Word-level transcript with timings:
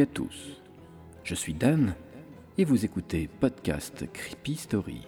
à 0.00 0.06
tous. 0.06 0.60
Je 1.24 1.34
suis 1.34 1.54
Dan 1.54 1.94
et 2.58 2.64
vous 2.64 2.84
écoutez 2.84 3.28
Podcast 3.40 4.04
Creepy 4.12 4.56
Story. 4.56 5.06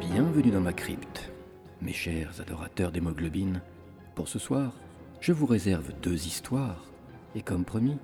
Bienvenue 0.00 0.50
dans 0.50 0.60
ma 0.60 0.72
crypte, 0.72 1.30
mes 1.80 1.92
chers 1.92 2.40
adorateurs 2.40 2.90
d'hémoglobine. 2.90 3.60
Pour 4.16 4.26
ce 4.26 4.40
soir, 4.40 4.72
je 5.20 5.32
vous 5.32 5.46
réserve 5.46 5.92
deux 6.02 6.26
histoires 6.26 6.86
et 7.36 7.42
comme 7.42 7.64
promis, 7.64 7.98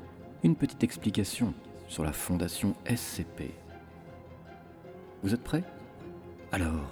une 0.44 0.54
petite 0.54 0.84
explication 0.84 1.54
sur 1.88 2.04
la 2.04 2.12
fondation 2.12 2.76
SCP. 2.86 3.61
Vous 5.22 5.32
êtes 5.32 5.44
prêts? 5.44 5.62
Alors, 6.50 6.90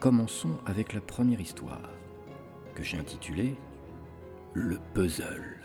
commençons 0.00 0.58
avec 0.66 0.92
la 0.94 1.00
première 1.00 1.40
histoire, 1.40 1.90
que 2.74 2.82
j'ai 2.82 2.98
intitulée 2.98 3.54
Le 4.52 4.80
puzzle. 4.94 5.60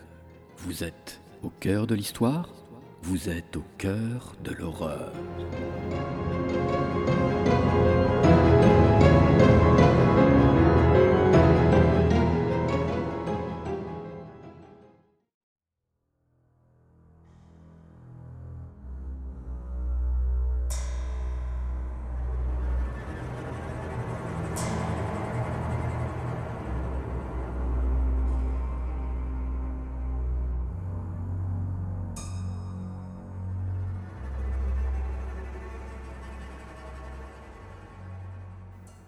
Vous 0.58 0.84
êtes 0.84 1.22
au 1.42 1.50
cœur 1.50 1.88
de 1.88 1.96
l'histoire? 1.96 2.50
Vous 3.02 3.30
êtes 3.30 3.58
au 3.58 3.64
cœur 3.80 4.36
de 4.44 4.52
l'horreur? 4.52 5.12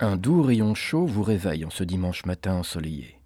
Un 0.01 0.15
doux 0.15 0.41
rayon 0.41 0.75
chaud 0.75 1.05
vous 1.05 1.23
réveille 1.23 1.65
en 1.65 1.69
ce 1.69 1.83
dimanche 1.83 2.25
matin 2.25 2.53
ensoleillé. 2.53 3.19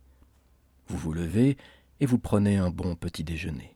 Vous 0.88 0.97
vous 0.97 1.13
levez 1.13 1.55
et 1.99 2.07
vous 2.07 2.17
prenez 2.17 2.57
un 2.57 2.71
bon 2.71 2.95
petit 2.95 3.23
déjeuner. 3.23 3.75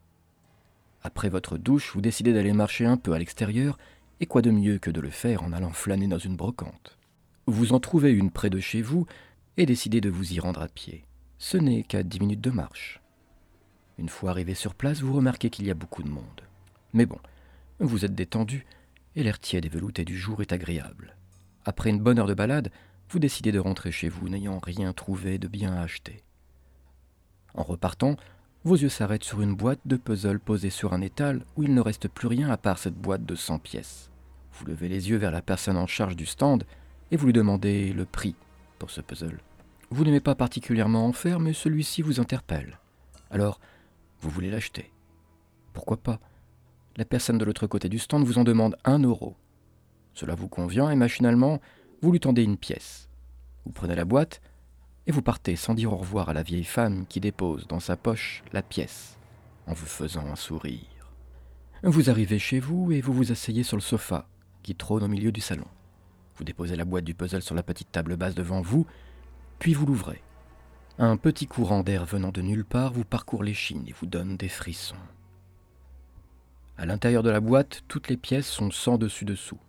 Après 1.04 1.30
votre 1.30 1.60
douche, 1.60 1.94
vous 1.94 2.02
décidez 2.02 2.34
d'aller 2.34 2.54
marcher 2.54 2.88
un 2.88 2.98
peu 2.98 3.14
à 3.14 3.20
l'extérieur, 3.20 3.78
et 4.20 4.26
quoi 4.26 4.42
de 4.42 4.50
mieux 4.50 4.80
que 4.80 4.90
de 4.90 5.00
le 5.00 5.12
faire 5.12 5.44
en 5.44 5.54
allant 5.54 5.74
flâner 5.74 6.08
dans 6.08 6.18
une 6.18 6.36
brocante. 6.36 6.98
Vous 7.46 7.72
en 7.72 7.80
trouvez 7.80 8.12
une 8.12 8.32
près 8.32 8.50
de 8.50 8.60
chez 8.60 8.82
vous 8.82 9.06
et 9.58 9.68
décidez 9.68 10.02
de 10.02 10.10
vous 10.10 10.34
y 10.34 10.40
rendre 10.40 10.64
à 10.64 10.68
pied. 10.68 11.06
Ce 11.38 11.58
n'est 11.58 11.84
qu'à 11.84 12.02
dix 12.02 12.20
minutes 12.20 12.42
de 12.42 12.50
marche. 12.50 13.00
Une 14.00 14.10
fois 14.10 14.32
arrivé 14.32 14.56
sur 14.56 14.74
place, 14.74 15.02
vous 15.02 15.14
remarquez 15.14 15.52
qu'il 15.52 15.68
y 15.68 15.72
a 15.72 15.76
beaucoup 15.76 16.02
de 16.02 16.10
monde. 16.10 16.42
Mais 16.94 17.06
bon, 17.06 17.20
vous 17.80 18.06
êtes 18.06 18.16
détendu 18.16 18.66
et 19.16 19.22
l'air 19.22 19.38
tiède 19.38 19.68
et 19.68 19.70
velouté 19.70 20.04
du 20.04 20.18
jour 20.18 20.42
est 20.42 20.52
agréable. 20.52 21.16
Après 21.64 21.90
une 21.90 22.00
bonne 22.00 22.18
heure 22.18 22.28
de 22.28 22.34
balade, 22.34 22.72
vous 23.10 23.20
décidez 23.20 23.52
de 23.52 23.60
rentrer 23.60 23.92
chez 23.92 24.10
vous 24.10 24.30
n'ayant 24.30 24.60
rien 24.60 24.94
trouvé 24.94 25.38
de 25.38 25.48
bien 25.48 25.74
à 25.74 25.82
acheter. 25.82 26.24
En 27.54 27.64
repartant, 27.64 28.18
vos 28.64 28.76
yeux 28.76 28.90
s'arrêtent 28.90 29.24
sur 29.24 29.42
une 29.42 29.56
boîte 29.56 29.80
de 29.86 29.96
puzzle 29.96 30.40
posée 30.40 30.70
sur 30.70 30.94
un 30.94 31.02
étal 31.02 31.46
où 31.56 31.64
il 31.64 31.74
ne 31.74 31.82
reste 31.82 32.08
plus 32.08 32.28
rien 32.28 32.50
à 32.50 32.58
part 32.58 32.80
cette 32.80 32.96
boîte 32.96 33.26
de 33.26 33.36
100 33.36 33.60
pièces. 33.60 34.10
Vous 34.52 34.66
levez 34.66 34.90
les 34.90 35.10
yeux 35.10 35.18
vers 35.18 35.32
la 35.32 35.42
personne 35.42 35.78
en 35.78 35.88
charge 35.88 36.16
du 36.16 36.26
stand 36.26 36.66
et 37.12 37.18
vous 37.18 37.28
lui 37.28 37.34
demandez 37.34 37.94
le 37.94 38.06
prix 38.06 38.36
pour 38.80 38.92
ce 38.92 39.02
puzzle. 39.02 39.40
Vous 39.90 40.04
n'aimez 40.04 40.20
pas 40.20 40.36
particulièrement 40.36 41.06
en 41.06 41.14
faire, 41.14 41.40
mais 41.40 41.54
celui-ci 41.54 42.02
vous 42.02 42.20
interpelle. 42.20 42.80
Alors, 43.32 43.60
vous 44.20 44.30
voulez 44.30 44.52
l'acheter. 44.52 44.92
Pourquoi 45.74 45.98
pas? 45.98 46.20
La 46.98 47.06
personne 47.06 47.38
de 47.38 47.46
l'autre 47.46 47.68
côté 47.68 47.88
du 47.88 48.00
stand 48.00 48.26
vous 48.26 48.38
en 48.40 48.44
demande 48.44 48.76
un 48.84 49.00
euro. 49.00 49.38
Cela 50.14 50.36
vous 50.36 50.50
convient 50.50 50.90
et 50.90 50.96
machinalement, 50.96 51.62
vous 52.02 52.12
lui 52.12 52.20
tendez 52.20 52.44
une 52.44 52.58
pièce. 52.58 53.10
Vous 53.66 53.72
prenez 53.72 53.96
la 53.96 54.06
boîte 54.06 54.42
et 55.08 55.12
vous 55.12 55.22
partez 55.22 55.56
sans 55.56 55.74
dire 55.74 55.94
au 55.94 55.98
revoir 55.98 56.30
à 56.30 56.34
la 56.34 56.44
vieille 56.44 56.64
femme 56.64 57.06
qui 57.08 57.20
dépose 57.20 57.68
dans 57.68 57.80
sa 57.80 57.96
poche 57.96 58.44
la 58.54 58.62
pièce 58.62 59.18
en 59.66 59.74
vous 59.74 59.86
faisant 59.86 60.26
un 60.28 60.36
sourire. 60.36 61.12
Vous 61.84 62.10
arrivez 62.10 62.40
chez 62.40 62.60
vous 62.60 62.92
et 62.92 63.02
vous 63.02 63.14
vous 63.14 63.32
asseyez 63.32 63.64
sur 63.64 63.78
le 63.78 63.82
sofa 63.82 64.28
qui 64.64 64.76
trône 64.76 65.04
au 65.04 65.08
milieu 65.08 65.32
du 65.32 65.42
salon. 65.42 65.68
Vous 66.36 66.44
déposez 66.44 66.76
la 66.76 66.86
boîte 66.86 67.04
du 67.04 67.14
puzzle 67.14 67.42
sur 67.42 67.56
la 67.56 67.64
petite 67.64 67.92
table 67.92 68.16
basse 68.16 68.36
devant 68.36 68.62
vous, 68.62 68.86
puis 69.60 69.74
vous 69.74 69.86
l'ouvrez. 69.86 70.22
Un 71.00 71.18
petit 71.18 71.48
courant 71.48 71.84
d'air 71.84 72.06
venant 72.06 72.32
de 72.32 72.42
nulle 72.42 72.66
part 72.66 72.94
vous 72.94 73.04
parcourt 73.04 73.44
l'échine 73.44 73.86
et 73.88 73.94
vous 73.94 74.08
donne 74.08 74.38
des 74.38 74.50
frissons. 74.50 74.96
À 76.78 76.86
l'intérieur 76.86 77.24
de 77.24 77.30
la 77.30 77.40
boîte, 77.40 77.84
toutes 77.88 78.08
les 78.10 78.18
pièces 78.18 78.48
sont 78.48 78.72
sans 78.72 78.98
dessus-dessous. 78.98 79.60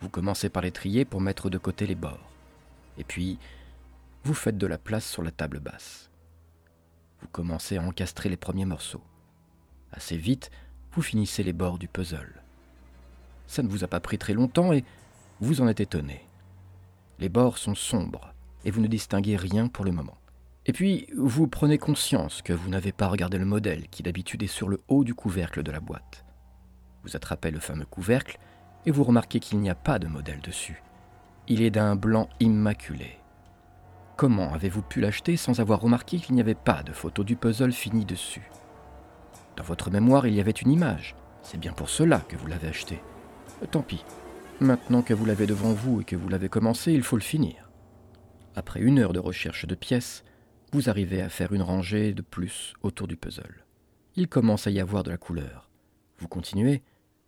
Vous 0.00 0.08
commencez 0.08 0.48
par 0.48 0.62
les 0.62 0.72
trier 0.72 1.04
pour 1.04 1.20
mettre 1.20 1.50
de 1.50 1.58
côté 1.58 1.86
les 1.86 1.94
bords. 1.94 2.30
Et 2.98 3.04
puis, 3.04 3.38
vous 4.24 4.34
faites 4.34 4.58
de 4.58 4.66
la 4.66 4.78
place 4.78 5.06
sur 5.06 5.22
la 5.22 5.30
table 5.30 5.60
basse. 5.60 6.10
Vous 7.20 7.28
commencez 7.28 7.76
à 7.76 7.82
encastrer 7.82 8.28
les 8.28 8.36
premiers 8.36 8.64
morceaux. 8.64 9.02
Assez 9.92 10.16
vite, 10.16 10.50
vous 10.92 11.02
finissez 11.02 11.42
les 11.42 11.52
bords 11.52 11.78
du 11.78 11.88
puzzle. 11.88 12.42
Ça 13.46 13.62
ne 13.62 13.68
vous 13.68 13.84
a 13.84 13.88
pas 13.88 14.00
pris 14.00 14.18
très 14.18 14.32
longtemps 14.32 14.72
et 14.72 14.84
vous 15.40 15.60
en 15.60 15.68
êtes 15.68 15.80
étonné. 15.80 16.24
Les 17.18 17.28
bords 17.28 17.58
sont 17.58 17.74
sombres 17.74 18.32
et 18.64 18.70
vous 18.70 18.80
ne 18.80 18.86
distinguez 18.86 19.36
rien 19.36 19.68
pour 19.68 19.84
le 19.84 19.92
moment. 19.92 20.16
Et 20.66 20.72
puis, 20.72 21.06
vous 21.16 21.46
prenez 21.46 21.78
conscience 21.78 22.42
que 22.42 22.52
vous 22.52 22.68
n'avez 22.68 22.92
pas 22.92 23.08
regardé 23.08 23.38
le 23.38 23.44
modèle 23.44 23.88
qui 23.88 24.02
d'habitude 24.02 24.42
est 24.42 24.46
sur 24.46 24.68
le 24.68 24.80
haut 24.88 25.04
du 25.04 25.14
couvercle 25.14 25.62
de 25.62 25.72
la 25.72 25.80
boîte. 25.80 26.24
Vous 27.02 27.16
attrapez 27.16 27.50
le 27.50 27.60
fameux 27.60 27.86
couvercle 27.86 28.38
et 28.86 28.90
vous 28.90 29.04
remarquez 29.04 29.40
qu'il 29.40 29.58
n'y 29.58 29.70
a 29.70 29.74
pas 29.74 29.98
de 29.98 30.06
modèle 30.06 30.40
dessus. 30.40 30.82
Il 31.48 31.62
est 31.62 31.70
d'un 31.70 31.96
blanc 31.96 32.28
immaculé. 32.40 33.18
Comment 34.16 34.52
avez-vous 34.52 34.82
pu 34.82 35.00
l'acheter 35.00 35.36
sans 35.36 35.60
avoir 35.60 35.80
remarqué 35.80 36.18
qu'il 36.18 36.34
n'y 36.34 36.40
avait 36.40 36.54
pas 36.54 36.82
de 36.82 36.92
photo 36.92 37.24
du 37.24 37.36
puzzle 37.36 37.72
fini 37.72 38.04
dessus? 38.04 38.50
Dans 39.56 39.64
votre 39.64 39.90
mémoire, 39.90 40.26
il 40.26 40.34
y 40.34 40.40
avait 40.40 40.50
une 40.50 40.70
image. 40.70 41.16
C'est 41.42 41.58
bien 41.58 41.72
pour 41.72 41.88
cela 41.88 42.20
que 42.20 42.36
vous 42.36 42.46
l'avez 42.46 42.68
acheté. 42.68 43.00
Tant 43.70 43.82
pis. 43.82 44.04
Maintenant 44.60 45.02
que 45.02 45.14
vous 45.14 45.24
l'avez 45.24 45.46
devant 45.46 45.72
vous 45.72 46.02
et 46.02 46.04
que 46.04 46.16
vous 46.16 46.28
l'avez 46.28 46.48
commencé, 46.48 46.92
il 46.92 47.02
faut 47.02 47.16
le 47.16 47.22
finir. 47.22 47.70
Après 48.56 48.80
une 48.80 48.98
heure 48.98 49.12
de 49.12 49.18
recherche 49.18 49.66
de 49.66 49.74
pièces, 49.74 50.22
vous 50.72 50.90
arrivez 50.90 51.22
à 51.22 51.28
faire 51.28 51.52
une 51.52 51.62
rangée 51.62 52.12
de 52.12 52.22
plus 52.22 52.74
autour 52.82 53.08
du 53.08 53.16
puzzle. 53.16 53.64
Il 54.16 54.28
commence 54.28 54.66
à 54.66 54.70
y 54.70 54.80
avoir 54.80 55.02
de 55.02 55.10
la 55.10 55.16
couleur. 55.16 55.70
Vous 56.18 56.28
continuez, 56.28 56.82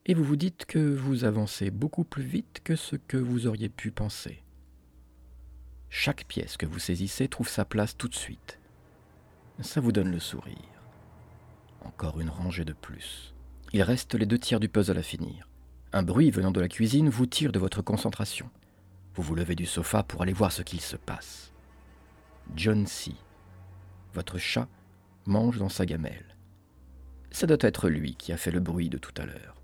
et 0.07 0.15
vous 0.15 0.25
vous 0.25 0.37
dites 0.37 0.65
que 0.67 0.79
vous 0.79 1.25
avancez 1.25 1.71
beaucoup 1.71 2.05
plus 2.05 2.25
vite 2.25 2.61
que 2.65 2.77
ce 2.77 2.97
que 2.97 3.17
vous 3.17 3.47
auriez 3.47 3.69
pu 3.69 3.91
penser. 3.91 4.43
Chaque 5.91 6.25
pièce 6.25 6.57
que 6.57 6.67
vous 6.67 6.79
saisissez 6.79 7.29
trouve 7.29 7.49
sa 7.49 7.65
place 7.65 7.97
tout 7.97 8.09
de 8.09 8.15
suite. 8.15 8.59
Ça 9.61 9.81
vous 9.81 9.93
donne 9.93 10.11
le 10.11 10.19
sourire. 10.19 10.57
Encore 11.85 12.21
une 12.21 12.31
rangée 12.31 12.65
de 12.65 12.73
plus. 12.73 13.35
Il 13.73 13.83
reste 13.83 14.15
les 14.15 14.27
deux 14.27 14.39
tiers 14.39 14.61
du 14.61 14.69
puzzle 14.69 14.99
à 14.99 15.03
finir. 15.03 15.49
Un 15.93 16.03
bruit 16.03 16.31
venant 16.31 16.51
de 16.51 16.61
la 16.61 16.69
cuisine 16.69 17.09
vous 17.09 17.27
tire 17.27 17.53
de 17.53 17.59
votre 17.59 17.83
concentration. 17.83 18.51
Vous 19.15 19.23
vous 19.23 19.35
levez 19.35 19.55
du 19.55 19.67
sofa 19.67 20.03
pour 20.03 20.23
aller 20.23 20.33
voir 20.33 20.51
ce 20.51 20.63
qu'il 20.63 20.81
se 20.81 20.97
passe. 20.97 21.53
John 22.57 22.87
C., 22.87 23.13
votre 24.15 24.39
chat, 24.39 24.69
mange 25.27 25.59
dans 25.59 25.69
sa 25.69 25.87
gamelle. 25.87 26.37
Ça 27.31 27.47
doit 27.47 27.59
être 27.61 27.89
lui 27.89 28.15
qui 28.17 28.33
a 28.33 28.37
fait 28.37 28.51
le 28.51 28.61
bruit 28.61 28.89
de 28.89 28.99
tout 28.99 29.15
à 29.17 29.27
l'heure. 29.27 29.62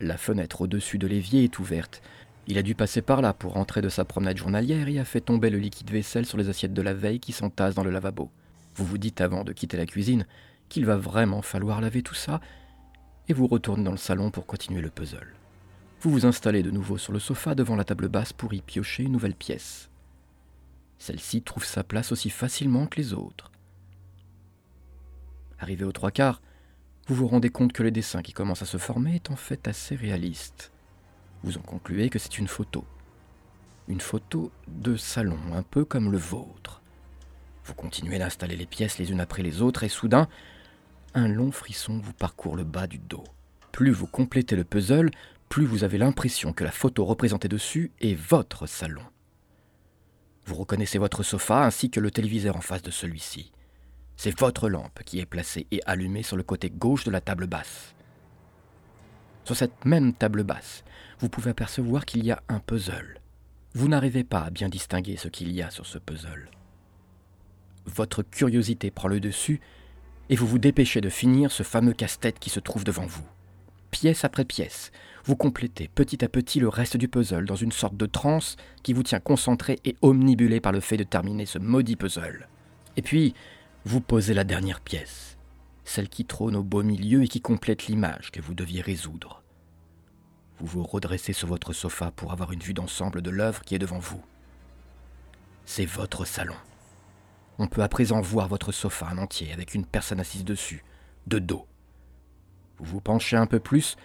La 0.00 0.16
fenêtre 0.16 0.62
au-dessus 0.62 0.98
de 0.98 1.06
l'évier 1.06 1.44
est 1.44 1.58
ouverte. 1.58 2.02
Il 2.46 2.58
a 2.58 2.62
dû 2.62 2.74
passer 2.74 3.00
par 3.00 3.22
là 3.22 3.32
pour 3.32 3.52
rentrer 3.52 3.80
de 3.80 3.88
sa 3.88 4.04
promenade 4.04 4.36
journalière 4.36 4.88
et 4.88 4.98
a 4.98 5.04
fait 5.04 5.20
tomber 5.20 5.50
le 5.50 5.58
liquide 5.58 5.90
vaisselle 5.90 6.26
sur 6.26 6.36
les 6.36 6.48
assiettes 6.48 6.74
de 6.74 6.82
la 6.82 6.94
veille 6.94 7.20
qui 7.20 7.32
s'entassent 7.32 7.74
dans 7.74 7.84
le 7.84 7.90
lavabo. 7.90 8.30
Vous 8.74 8.84
vous 8.84 8.98
dites 8.98 9.20
avant 9.20 9.44
de 9.44 9.52
quitter 9.52 9.76
la 9.76 9.86
cuisine 9.86 10.26
qu'il 10.68 10.84
va 10.84 10.96
vraiment 10.96 11.42
falloir 11.42 11.80
laver 11.80 12.02
tout 12.02 12.14
ça, 12.14 12.40
et 13.28 13.32
vous 13.32 13.46
retournez 13.46 13.84
dans 13.84 13.92
le 13.92 13.96
salon 13.96 14.30
pour 14.30 14.46
continuer 14.46 14.80
le 14.80 14.90
puzzle. 14.90 15.34
Vous 16.00 16.10
vous 16.10 16.26
installez 16.26 16.62
de 16.62 16.70
nouveau 16.70 16.98
sur 16.98 17.12
le 17.12 17.18
sofa 17.18 17.54
devant 17.54 17.76
la 17.76 17.84
table 17.84 18.08
basse 18.08 18.32
pour 18.32 18.52
y 18.52 18.60
piocher 18.60 19.04
une 19.04 19.12
nouvelle 19.12 19.34
pièce. 19.34 19.88
Celle-ci 20.98 21.42
trouve 21.42 21.64
sa 21.64 21.84
place 21.84 22.12
aussi 22.12 22.30
facilement 22.30 22.86
que 22.86 23.00
les 23.00 23.14
autres. 23.14 23.50
Arrivé 25.58 25.84
aux 25.84 25.92
trois 25.92 26.10
quarts, 26.10 26.42
vous 27.06 27.14
vous 27.14 27.28
rendez 27.28 27.50
compte 27.50 27.72
que 27.72 27.82
le 27.82 27.90
dessin 27.90 28.22
qui 28.22 28.32
commence 28.32 28.62
à 28.62 28.66
se 28.66 28.78
former 28.78 29.16
est 29.16 29.30
en 29.30 29.36
fait 29.36 29.68
assez 29.68 29.94
réaliste. 29.94 30.72
Vous 31.42 31.58
en 31.58 31.62
concluez 31.62 32.08
que 32.08 32.18
c'est 32.18 32.38
une 32.38 32.48
photo. 32.48 32.84
Une 33.88 34.00
photo 34.00 34.50
de 34.68 34.96
salon, 34.96 35.38
un 35.52 35.62
peu 35.62 35.84
comme 35.84 36.10
le 36.10 36.16
vôtre. 36.16 36.80
Vous 37.64 37.74
continuez 37.74 38.18
d'installer 38.18 38.56
les 38.56 38.66
pièces 38.66 38.98
les 38.98 39.10
unes 39.10 39.20
après 39.20 39.42
les 39.42 39.60
autres 39.60 39.84
et 39.84 39.90
soudain, 39.90 40.28
un 41.12 41.28
long 41.28 41.52
frisson 41.52 41.98
vous 41.98 42.14
parcourt 42.14 42.56
le 42.56 42.64
bas 42.64 42.86
du 42.86 42.98
dos. 42.98 43.24
Plus 43.72 43.90
vous 43.90 44.06
complétez 44.06 44.56
le 44.56 44.64
puzzle, 44.64 45.10
plus 45.50 45.66
vous 45.66 45.84
avez 45.84 45.98
l'impression 45.98 46.52
que 46.52 46.64
la 46.64 46.72
photo 46.72 47.04
représentée 47.04 47.48
dessus 47.48 47.92
est 48.00 48.14
votre 48.14 48.66
salon. 48.66 49.02
Vous 50.46 50.54
reconnaissez 50.54 50.98
votre 50.98 51.22
sofa 51.22 51.64
ainsi 51.64 51.90
que 51.90 52.00
le 52.00 52.10
téléviseur 52.10 52.56
en 52.56 52.60
face 52.60 52.82
de 52.82 52.90
celui-ci. 52.90 53.53
C'est 54.16 54.38
votre 54.38 54.68
lampe 54.68 55.02
qui 55.04 55.20
est 55.20 55.26
placée 55.26 55.66
et 55.70 55.80
allumée 55.86 56.22
sur 56.22 56.36
le 56.36 56.42
côté 56.42 56.70
gauche 56.70 57.04
de 57.04 57.10
la 57.10 57.20
table 57.20 57.46
basse. 57.46 57.94
Sur 59.44 59.56
cette 59.56 59.84
même 59.84 60.14
table 60.14 60.44
basse, 60.44 60.84
vous 61.18 61.28
pouvez 61.28 61.50
apercevoir 61.50 62.06
qu'il 62.06 62.24
y 62.24 62.30
a 62.30 62.42
un 62.48 62.60
puzzle. 62.60 63.20
Vous 63.74 63.88
n'arrivez 63.88 64.24
pas 64.24 64.40
à 64.40 64.50
bien 64.50 64.68
distinguer 64.68 65.16
ce 65.16 65.28
qu'il 65.28 65.52
y 65.52 65.60
a 65.60 65.70
sur 65.70 65.84
ce 65.84 65.98
puzzle. 65.98 66.50
Votre 67.86 68.22
curiosité 68.22 68.90
prend 68.90 69.08
le 69.08 69.20
dessus 69.20 69.60
et 70.30 70.36
vous 70.36 70.46
vous 70.46 70.58
dépêchez 70.58 71.00
de 71.00 71.10
finir 71.10 71.52
ce 71.52 71.62
fameux 71.62 71.92
casse-tête 71.92 72.38
qui 72.38 72.50
se 72.50 72.60
trouve 72.60 72.84
devant 72.84 73.06
vous. 73.06 73.26
Pièce 73.90 74.24
après 74.24 74.44
pièce, 74.44 74.90
vous 75.24 75.36
complétez 75.36 75.88
petit 75.88 76.24
à 76.24 76.28
petit 76.28 76.60
le 76.60 76.68
reste 76.68 76.96
du 76.96 77.08
puzzle 77.08 77.46
dans 77.46 77.56
une 77.56 77.72
sorte 77.72 77.96
de 77.96 78.06
transe 78.06 78.56
qui 78.82 78.92
vous 78.92 79.02
tient 79.02 79.20
concentré 79.20 79.78
et 79.84 79.96
omnibulé 80.02 80.60
par 80.60 80.72
le 80.72 80.80
fait 80.80 80.96
de 80.96 81.04
terminer 81.04 81.46
ce 81.46 81.58
maudit 81.58 81.96
puzzle. 81.96 82.48
Et 82.96 83.02
puis, 83.02 83.34
vous 83.86 84.00
posez 84.00 84.32
la 84.32 84.44
dernière 84.44 84.80
pièce, 84.80 85.36
celle 85.84 86.08
qui 86.08 86.24
trône 86.24 86.56
au 86.56 86.62
beau 86.62 86.82
milieu 86.82 87.22
et 87.22 87.28
qui 87.28 87.42
complète 87.42 87.86
l'image 87.86 88.30
que 88.30 88.40
vous 88.40 88.54
deviez 88.54 88.80
résoudre. 88.80 89.42
Vous 90.58 90.66
vous 90.66 90.84
redressez 90.84 91.34
sur 91.34 91.48
votre 91.48 91.74
sofa 91.74 92.10
pour 92.10 92.32
avoir 92.32 92.52
une 92.52 92.60
vue 92.62 92.72
d'ensemble 92.72 93.20
de 93.20 93.30
l'œuvre 93.30 93.62
qui 93.62 93.74
est 93.74 93.78
devant 93.78 93.98
vous. 93.98 94.22
C'est 95.66 95.84
votre 95.84 96.24
salon. 96.24 96.54
On 97.58 97.66
peut 97.66 97.82
à 97.82 97.88
présent 97.88 98.22
voir 98.22 98.48
votre 98.48 98.72
sofa 98.72 99.08
en 99.12 99.18
entier 99.18 99.52
avec 99.52 99.74
une 99.74 99.84
personne 99.84 100.20
assise 100.20 100.44
dessus, 100.44 100.82
de 101.26 101.38
dos. 101.38 101.66
Vous 102.78 102.86
vous 102.86 103.00
penchez 103.02 103.36
un 103.36 103.46
peu 103.46 103.60
plus 103.60 103.96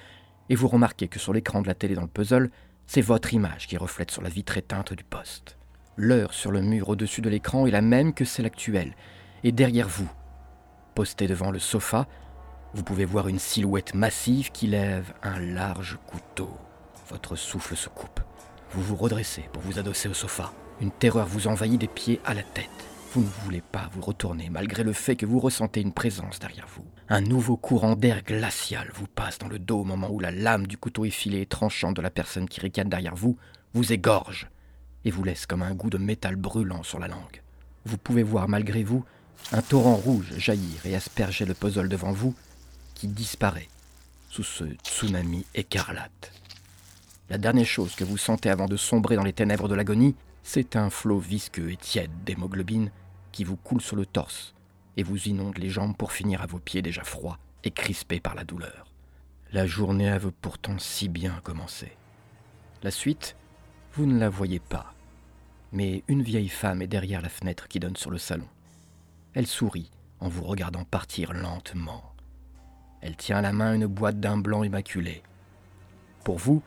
et 0.49 0.55
vous 0.55 0.67
remarquez 0.67 1.07
que 1.07 1.19
sur 1.19 1.31
l'écran 1.31 1.61
de 1.61 1.67
la 1.67 1.73
télé 1.73 1.95
dans 1.95 2.01
le 2.01 2.07
puzzle, 2.07 2.51
c'est 2.85 3.01
votre 3.01 3.33
image 3.33 3.67
qui 3.67 3.77
reflète 3.77 4.11
sur 4.11 4.21
la 4.21 4.29
vitre 4.29 4.57
éteinte 4.57 4.93
du 4.93 5.05
poste. 5.05 5.57
L'heure 5.95 6.33
sur 6.33 6.51
le 6.51 6.61
mur 6.61 6.89
au-dessus 6.89 7.21
de 7.21 7.29
l'écran 7.29 7.65
est 7.65 7.71
la 7.71 7.81
même 7.81 8.13
que 8.13 8.25
celle 8.25 8.45
actuelle, 8.45 8.93
et 9.44 9.51
derrière 9.51 9.88
vous, 9.88 10.09
posté 10.95 11.27
devant 11.27 11.51
le 11.51 11.59
sofa, 11.59 12.07
vous 12.74 12.83
pouvez 12.83 13.06
voir 13.06 13.27
une 13.27 13.39
silhouette 13.39 13.94
massive 13.94 14.51
qui 14.51 14.68
lève 14.68 15.13
un 15.24 15.39
large 15.39 15.97
couteau. 16.07 16.50
Votre 17.09 17.36
souffle 17.36 17.75
se 17.75 17.89
coupe. 17.89 18.19
Vous 18.71 18.83
vous 18.83 18.95
redressez 18.95 19.44
pour 19.51 19.63
vous 19.63 19.80
adosser 19.80 20.09
au 20.09 20.13
sofa. 20.13 20.53
Une 20.80 20.91
terreur 20.91 21.25
vous 21.25 21.47
envahit 21.47 21.80
des 21.80 21.88
pieds 21.88 22.21
à 22.25 22.33
la 22.33 22.44
tête. 22.44 22.69
Vous 23.12 23.21
ne 23.21 23.44
voulez 23.44 23.62
pas 23.62 23.89
vous 23.91 24.01
retourner 24.01 24.50
malgré 24.51 24.83
le 24.83 24.94
fait 24.94 25.15
que 25.15 25.25
vous 25.25 25.39
ressentez 25.39 25.81
une 25.81 25.94
présence 25.94 26.38
derrière 26.38 26.68
vous. 26.68 26.86
Un 27.09 27.21
nouveau 27.21 27.57
courant 27.57 27.95
d'air 27.95 28.21
glacial 28.21 28.91
vous 28.94 29.07
passe 29.07 29.39
dans 29.39 29.47
le 29.47 29.57
dos 29.57 29.80
au 29.80 29.83
moment 29.83 30.12
où 30.12 30.19
la 30.19 30.30
lame 30.30 30.68
du 30.68 30.77
couteau 30.77 31.06
effilé 31.06 31.41
et 31.41 31.45
tranchant 31.47 31.91
de 31.91 32.03
la 32.03 32.12
personne 32.12 32.47
qui 32.47 32.59
ricane 32.59 32.89
derrière 32.89 33.15
vous 33.15 33.36
vous 33.74 33.91
égorge 33.91 34.47
et 35.06 35.12
vous 35.12 35.24
laisse 35.24 35.47
comme 35.47 35.63
un 35.63 35.74
goût 35.74 35.89
de 35.89 35.97
métal 35.97 36.36
brûlant 36.36 36.83
sur 36.83 37.00
la 37.00 37.07
langue. 37.07 37.41
Vous 37.86 37.97
pouvez 37.97 38.21
voir 38.21 38.47
malgré 38.47 38.83
vous 38.83 39.03
un 39.51 39.62
torrent 39.62 39.95
rouge 39.95 40.33
jaillir 40.38 40.86
et 40.86 40.95
asperger 40.95 41.45
le 41.45 41.53
puzzle 41.53 41.89
devant 41.89 42.12
vous 42.12 42.36
qui 42.94 43.07
disparaît 43.07 43.69
sous 44.30 44.44
ce 44.44 44.65
tsunami 44.83 45.45
écarlate. 45.56 46.31
La 47.30 47.38
dernière 47.38 47.65
chose 47.65 47.95
que 47.95 48.03
vous 48.03 48.18
sentez 48.18 48.50
avant 48.50 48.68
de 48.68 48.77
sombrer 48.77 49.15
dans 49.15 49.24
les 49.24 49.33
ténèbres 49.33 49.68
de 49.68 49.75
l'agonie, 49.75 50.15
c'est 50.44 50.75
un 50.75 50.89
flot 50.89 51.19
visqueux 51.19 51.71
et 51.71 51.77
tiède 51.77 52.12
d'hémoglobine 52.25 52.91
qui 53.31 53.44
vous 53.44 53.56
coule 53.56 53.81
sur 53.81 53.95
le 53.95 54.06
torse 54.06 54.53
et 54.97 55.03
vous 55.03 55.27
inonde 55.27 55.57
les 55.57 55.69
jambes 55.69 55.95
pour 55.95 56.12
finir 56.12 56.41
à 56.41 56.45
vos 56.45 56.59
pieds 56.59 56.81
déjà 56.81 57.03
froids 57.03 57.38
et 57.63 57.71
crispés 57.71 58.19
par 58.19 58.36
la 58.36 58.44
douleur. 58.44 58.88
La 59.51 59.65
journée 59.65 60.09
avait 60.09 60.31
pourtant 60.41 60.77
si 60.77 61.07
bien 61.07 61.39
commencé. 61.44 61.91
La 62.83 62.91
suite, 62.91 63.36
vous 63.94 64.06
ne 64.06 64.19
la 64.19 64.30
voyez 64.30 64.59
pas, 64.59 64.94
mais 65.71 66.03
une 66.07 66.24
vieille 66.24 66.50
femme 66.50 66.81
est 66.81 66.88
derrière 66.88 67.21
la 67.21 67.30
fenêtre 67.30 67.68
qui 67.68 67.80
donne 67.80 67.95
sur 67.95 68.12
le 68.12 68.18
salon. 68.18 68.47
Elle 69.39 69.47
sourit 69.47 69.89
en 70.19 70.27
vous 70.27 70.44
regardant 70.44 70.83
partir 70.83 71.31
lentement. 71.31 72.13
Elle 73.00 73.15
tient 73.15 73.38
à 73.38 73.41
la 73.41 73.53
main 73.53 73.74
une 73.74 73.86
boîte 73.86 74.19
d'un 74.19 74.38
blanc 74.38 74.65
immaculé. 74.65 75.24
Pour 76.25 76.38
vous, 76.38 76.62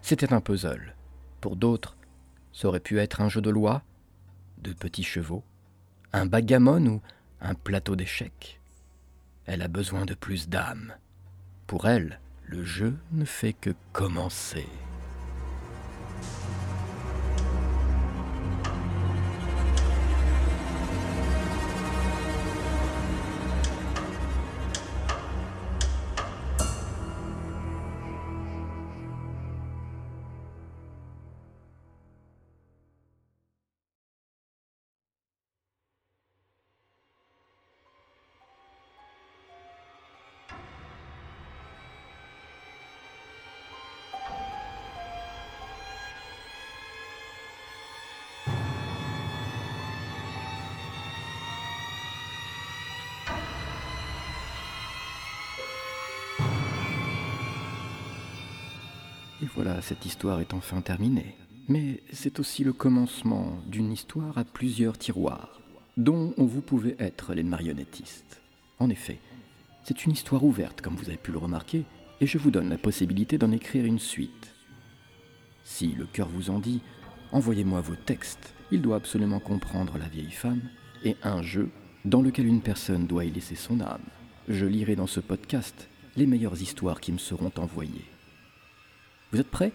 c'était 0.00 0.32
un 0.32 0.40
puzzle. 0.40 0.94
Pour 1.42 1.56
d'autres, 1.56 1.94
ça 2.54 2.68
aurait 2.68 2.80
pu 2.80 3.00
être 3.00 3.20
un 3.20 3.28
jeu 3.28 3.42
de 3.42 3.50
loi, 3.50 3.82
de 4.62 4.72
petits 4.72 5.02
chevaux, 5.02 5.44
un 6.14 6.24
bagamon 6.24 6.86
ou 6.86 7.02
un 7.42 7.52
plateau 7.52 7.96
d'échecs. 7.96 8.62
Elle 9.44 9.60
a 9.60 9.68
besoin 9.68 10.06
de 10.06 10.14
plus 10.14 10.48
d'âme. 10.48 10.94
Pour 11.66 11.86
elle, 11.86 12.18
le 12.46 12.64
jeu 12.64 12.96
ne 13.12 13.26
fait 13.26 13.52
que 13.52 13.74
commencer. 13.92 14.68
Et 59.44 59.48
voilà, 59.54 59.82
cette 59.82 60.06
histoire 60.06 60.40
est 60.40 60.54
enfin 60.54 60.80
terminée. 60.80 61.36
Mais 61.68 62.02
c'est 62.10 62.40
aussi 62.40 62.64
le 62.64 62.72
commencement 62.72 63.58
d'une 63.66 63.92
histoire 63.92 64.38
à 64.38 64.44
plusieurs 64.44 64.96
tiroirs, 64.96 65.60
dont 65.98 66.32
vous 66.38 66.62
pouvez 66.62 66.96
être 66.98 67.34
les 67.34 67.42
marionnettistes. 67.42 68.40
En 68.78 68.88
effet, 68.88 69.18
c'est 69.82 70.06
une 70.06 70.12
histoire 70.12 70.44
ouverte, 70.44 70.80
comme 70.80 70.96
vous 70.96 71.10
avez 71.10 71.18
pu 71.18 71.30
le 71.30 71.36
remarquer, 71.36 71.84
et 72.22 72.26
je 72.26 72.38
vous 72.38 72.50
donne 72.50 72.70
la 72.70 72.78
possibilité 72.78 73.36
d'en 73.36 73.52
écrire 73.52 73.84
une 73.84 73.98
suite. 73.98 74.54
Si 75.62 75.88
le 75.88 76.06
cœur 76.06 76.30
vous 76.30 76.48
en 76.48 76.58
dit, 76.58 76.80
envoyez-moi 77.30 77.82
vos 77.82 77.96
textes. 77.96 78.54
Il 78.70 78.80
doit 78.80 78.96
absolument 78.96 79.40
comprendre 79.40 79.98
la 79.98 80.08
vieille 80.08 80.30
femme 80.30 80.62
et 81.04 81.16
un 81.22 81.42
jeu 81.42 81.68
dans 82.06 82.22
lequel 82.22 82.46
une 82.46 82.62
personne 82.62 83.06
doit 83.06 83.26
y 83.26 83.30
laisser 83.30 83.56
son 83.56 83.82
âme. 83.82 84.08
Je 84.48 84.64
lirai 84.64 84.96
dans 84.96 85.06
ce 85.06 85.20
podcast 85.20 85.90
les 86.16 86.24
meilleures 86.24 86.62
histoires 86.62 87.02
qui 87.02 87.12
me 87.12 87.18
seront 87.18 87.52
envoyées. 87.58 88.06
Vous 89.34 89.40
êtes 89.40 89.50
prêts? 89.50 89.72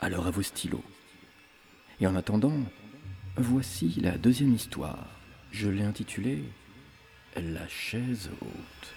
Alors 0.00 0.26
à 0.26 0.32
vos 0.32 0.42
stylos. 0.42 0.82
Et 2.00 2.08
en 2.08 2.16
attendant, 2.16 2.58
voici 3.36 4.00
la 4.02 4.18
deuxième 4.18 4.52
histoire. 4.52 5.06
Je 5.52 5.68
l'ai 5.68 5.84
intitulée 5.84 6.42
La 7.36 7.68
chaise 7.68 8.28
haute. 8.40 8.94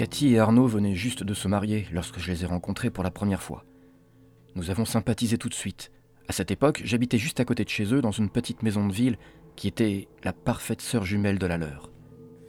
Cathy 0.00 0.32
et 0.32 0.38
Arnaud 0.38 0.66
venaient 0.66 0.94
juste 0.94 1.24
de 1.24 1.34
se 1.34 1.46
marier 1.46 1.86
lorsque 1.92 2.20
je 2.20 2.32
les 2.32 2.42
ai 2.42 2.46
rencontrés 2.46 2.88
pour 2.88 3.04
la 3.04 3.10
première 3.10 3.42
fois. 3.42 3.66
Nous 4.54 4.70
avons 4.70 4.86
sympathisé 4.86 5.36
tout 5.36 5.50
de 5.50 5.54
suite. 5.54 5.92
À 6.26 6.32
cette 6.32 6.50
époque, 6.50 6.80
j'habitais 6.86 7.18
juste 7.18 7.38
à 7.38 7.44
côté 7.44 7.64
de 7.64 7.68
chez 7.68 7.92
eux 7.92 8.00
dans 8.00 8.10
une 8.10 8.30
petite 8.30 8.62
maison 8.62 8.88
de 8.88 8.94
ville 8.94 9.18
qui 9.56 9.68
était 9.68 10.08
la 10.24 10.32
parfaite 10.32 10.80
sœur 10.80 11.04
jumelle 11.04 11.38
de 11.38 11.44
la 11.44 11.58
leur. 11.58 11.90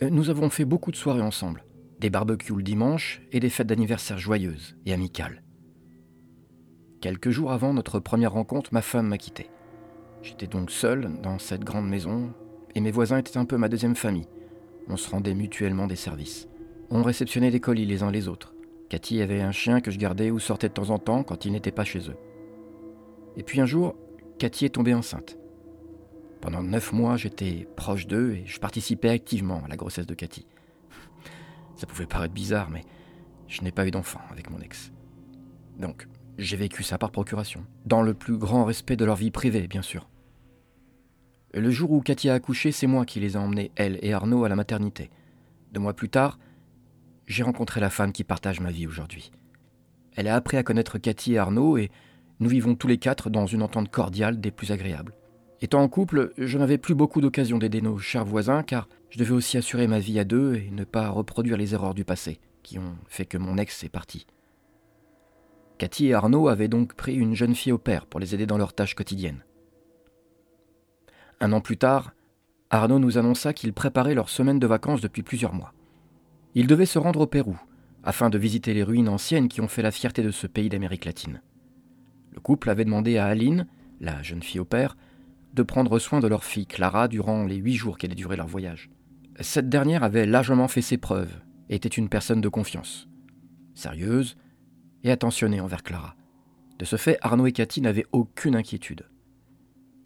Euh, 0.01 0.09
nous 0.09 0.29
avons 0.29 0.49
fait 0.49 0.63
beaucoup 0.63 0.91
de 0.91 0.95
soirées 0.95 1.21
ensemble, 1.21 1.65
des 1.99 2.09
barbecues 2.09 2.55
le 2.55 2.63
dimanche 2.63 3.21
et 3.33 3.41
des 3.41 3.49
fêtes 3.49 3.67
d'anniversaire 3.67 4.17
joyeuses 4.17 4.77
et 4.85 4.93
amicales. 4.93 5.43
Quelques 7.01 7.31
jours 7.31 7.51
avant 7.51 7.73
notre 7.73 7.99
première 7.99 8.31
rencontre, 8.31 8.73
ma 8.73 8.81
femme 8.81 9.07
m'a 9.07 9.17
quitté. 9.17 9.49
J'étais 10.23 10.47
donc 10.47 10.71
seul 10.71 11.19
dans 11.21 11.37
cette 11.37 11.65
grande 11.65 11.89
maison 11.89 12.31
et 12.75 12.79
mes 12.79 12.91
voisins 12.91 13.17
étaient 13.17 13.37
un 13.37 13.43
peu 13.43 13.57
ma 13.57 13.67
deuxième 13.67 13.97
famille. 13.97 14.29
On 14.87 14.95
se 14.95 15.09
rendait 15.09 15.35
mutuellement 15.35 15.87
des 15.87 15.97
services. 15.97 16.47
On 16.93 17.03
réceptionnait 17.03 17.51
des 17.51 17.61
colis 17.61 17.85
les 17.85 18.03
uns 18.03 18.11
les 18.11 18.27
autres. 18.27 18.53
Cathy 18.89 19.21
avait 19.21 19.41
un 19.41 19.53
chien 19.53 19.79
que 19.79 19.91
je 19.91 19.97
gardais 19.97 20.29
ou 20.29 20.39
sortais 20.39 20.67
de 20.67 20.73
temps 20.73 20.89
en 20.89 20.99
temps 20.99 21.23
quand 21.23 21.45
il 21.45 21.53
n'était 21.53 21.71
pas 21.71 21.85
chez 21.85 22.09
eux. 22.09 22.17
Et 23.37 23.43
puis 23.43 23.61
un 23.61 23.65
jour, 23.65 23.95
Cathy 24.37 24.65
est 24.65 24.75
tombée 24.75 24.93
enceinte. 24.93 25.37
Pendant 26.41 26.61
neuf 26.61 26.91
mois, 26.91 27.15
j'étais 27.15 27.65
proche 27.77 28.07
d'eux 28.07 28.33
et 28.33 28.45
je 28.45 28.59
participais 28.59 29.07
activement 29.07 29.61
à 29.63 29.69
la 29.69 29.77
grossesse 29.77 30.05
de 30.05 30.13
Cathy. 30.13 30.45
Ça 31.77 31.87
pouvait 31.87 32.07
paraître 32.07 32.33
bizarre, 32.33 32.69
mais 32.69 32.83
je 33.47 33.61
n'ai 33.61 33.71
pas 33.71 33.87
eu 33.87 33.91
d'enfant 33.91 34.19
avec 34.29 34.49
mon 34.49 34.59
ex. 34.59 34.91
Donc, 35.79 36.09
j'ai 36.37 36.57
vécu 36.57 36.83
ça 36.83 36.97
par 36.97 37.11
procuration, 37.11 37.65
dans 37.85 38.01
le 38.01 38.13
plus 38.13 38.37
grand 38.37 38.65
respect 38.65 38.97
de 38.97 39.05
leur 39.05 39.15
vie 39.15 39.31
privée, 39.31 39.67
bien 39.67 39.81
sûr. 39.81 40.09
Le 41.53 41.69
jour 41.69 41.91
où 41.91 42.01
Cathy 42.01 42.29
a 42.29 42.33
accouché, 42.33 42.73
c'est 42.73 42.87
moi 42.87 43.05
qui 43.05 43.21
les 43.21 43.33
ai 43.35 43.37
emmenés, 43.37 43.71
elle 43.77 43.97
et 44.01 44.11
Arnaud, 44.11 44.43
à 44.43 44.49
la 44.49 44.55
maternité. 44.57 45.09
Deux 45.71 45.79
mois 45.79 45.93
plus 45.93 46.09
tard, 46.09 46.37
j'ai 47.31 47.43
rencontré 47.43 47.79
la 47.79 47.89
femme 47.89 48.11
qui 48.11 48.25
partage 48.25 48.59
ma 48.59 48.71
vie 48.71 48.87
aujourd'hui. 48.87 49.31
Elle 50.15 50.27
a 50.27 50.35
appris 50.35 50.57
à 50.57 50.63
connaître 50.63 50.97
Cathy 50.97 51.33
et 51.33 51.37
Arnaud 51.37 51.77
et 51.77 51.89
nous 52.41 52.49
vivons 52.49 52.75
tous 52.75 52.87
les 52.87 52.97
quatre 52.97 53.29
dans 53.29 53.45
une 53.45 53.63
entente 53.63 53.89
cordiale 53.89 54.41
des 54.41 54.51
plus 54.51 54.71
agréables. 54.71 55.15
Étant 55.61 55.81
en 55.81 55.87
couple, 55.87 56.33
je 56.37 56.57
n'avais 56.57 56.77
plus 56.77 56.93
beaucoup 56.93 57.21
d'occasions 57.21 57.57
d'aider 57.57 57.81
nos 57.81 57.97
chers 57.97 58.25
voisins 58.25 58.63
car 58.63 58.89
je 59.09 59.17
devais 59.17 59.31
aussi 59.31 59.57
assurer 59.57 59.87
ma 59.87 59.99
vie 59.99 60.19
à 60.19 60.25
deux 60.25 60.55
et 60.55 60.71
ne 60.71 60.83
pas 60.83 61.09
reproduire 61.09 61.55
les 61.55 61.73
erreurs 61.73 61.93
du 61.93 62.03
passé 62.03 62.41
qui 62.63 62.79
ont 62.79 62.95
fait 63.07 63.25
que 63.25 63.37
mon 63.37 63.57
ex 63.57 63.83
est 63.85 63.89
parti. 63.89 64.27
Cathy 65.77 66.07
et 66.07 66.13
Arnaud 66.13 66.49
avaient 66.49 66.67
donc 66.67 66.95
pris 66.95 67.15
une 67.15 67.33
jeune 67.33 67.55
fille 67.55 67.71
au 67.71 67.77
père 67.77 68.07
pour 68.07 68.19
les 68.19 68.35
aider 68.35 68.45
dans 68.45 68.57
leurs 68.57 68.73
tâches 68.73 68.93
quotidiennes. 68.93 69.45
Un 71.39 71.53
an 71.53 71.61
plus 71.61 71.77
tard, 71.77 72.11
Arnaud 72.69 72.99
nous 72.99 73.17
annonça 73.17 73.53
qu'il 73.53 73.71
préparait 73.71 74.15
leur 74.15 74.27
semaine 74.29 74.59
de 74.59 74.67
vacances 74.67 75.01
depuis 75.01 75.23
plusieurs 75.23 75.53
mois. 75.53 75.73
Il 76.53 76.67
devait 76.67 76.85
se 76.85 76.99
rendre 76.99 77.21
au 77.21 77.27
Pérou, 77.27 77.57
afin 78.03 78.29
de 78.29 78.37
visiter 78.37 78.73
les 78.73 78.83
ruines 78.83 79.09
anciennes 79.09 79.47
qui 79.47 79.61
ont 79.61 79.67
fait 79.67 79.81
la 79.81 79.91
fierté 79.91 80.21
de 80.21 80.31
ce 80.31 80.47
pays 80.47 80.69
d'Amérique 80.69 81.05
latine. 81.05 81.41
Le 82.31 82.39
couple 82.39 82.69
avait 82.69 82.85
demandé 82.85 83.17
à 83.17 83.27
Aline, 83.27 83.67
la 83.99 84.21
jeune 84.21 84.43
fille 84.43 84.59
au 84.59 84.65
père, 84.65 84.97
de 85.53 85.63
prendre 85.63 85.99
soin 85.99 86.19
de 86.19 86.27
leur 86.27 86.43
fille 86.43 86.65
Clara 86.65 87.07
durant 87.07 87.45
les 87.45 87.57
huit 87.57 87.75
jours 87.75 87.97
qu'allait 87.97 88.15
durer 88.15 88.35
leur 88.35 88.47
voyage. 88.47 88.89
Cette 89.39 89.69
dernière 89.69 90.03
avait 90.03 90.25
largement 90.25 90.67
fait 90.67 90.81
ses 90.81 90.97
preuves 90.97 91.33
et 91.69 91.75
était 91.75 91.89
une 91.89 92.09
personne 92.09 92.41
de 92.41 92.49
confiance, 92.49 93.07
sérieuse 93.73 94.37
et 95.03 95.11
attentionnée 95.11 95.61
envers 95.61 95.83
Clara. 95.83 96.15
De 96.79 96.85
ce 96.85 96.95
fait, 96.95 97.17
Arnaud 97.21 97.47
et 97.47 97.51
Cathy 97.51 97.81
n'avaient 97.81 98.07
aucune 98.11 98.55
inquiétude. 98.55 99.05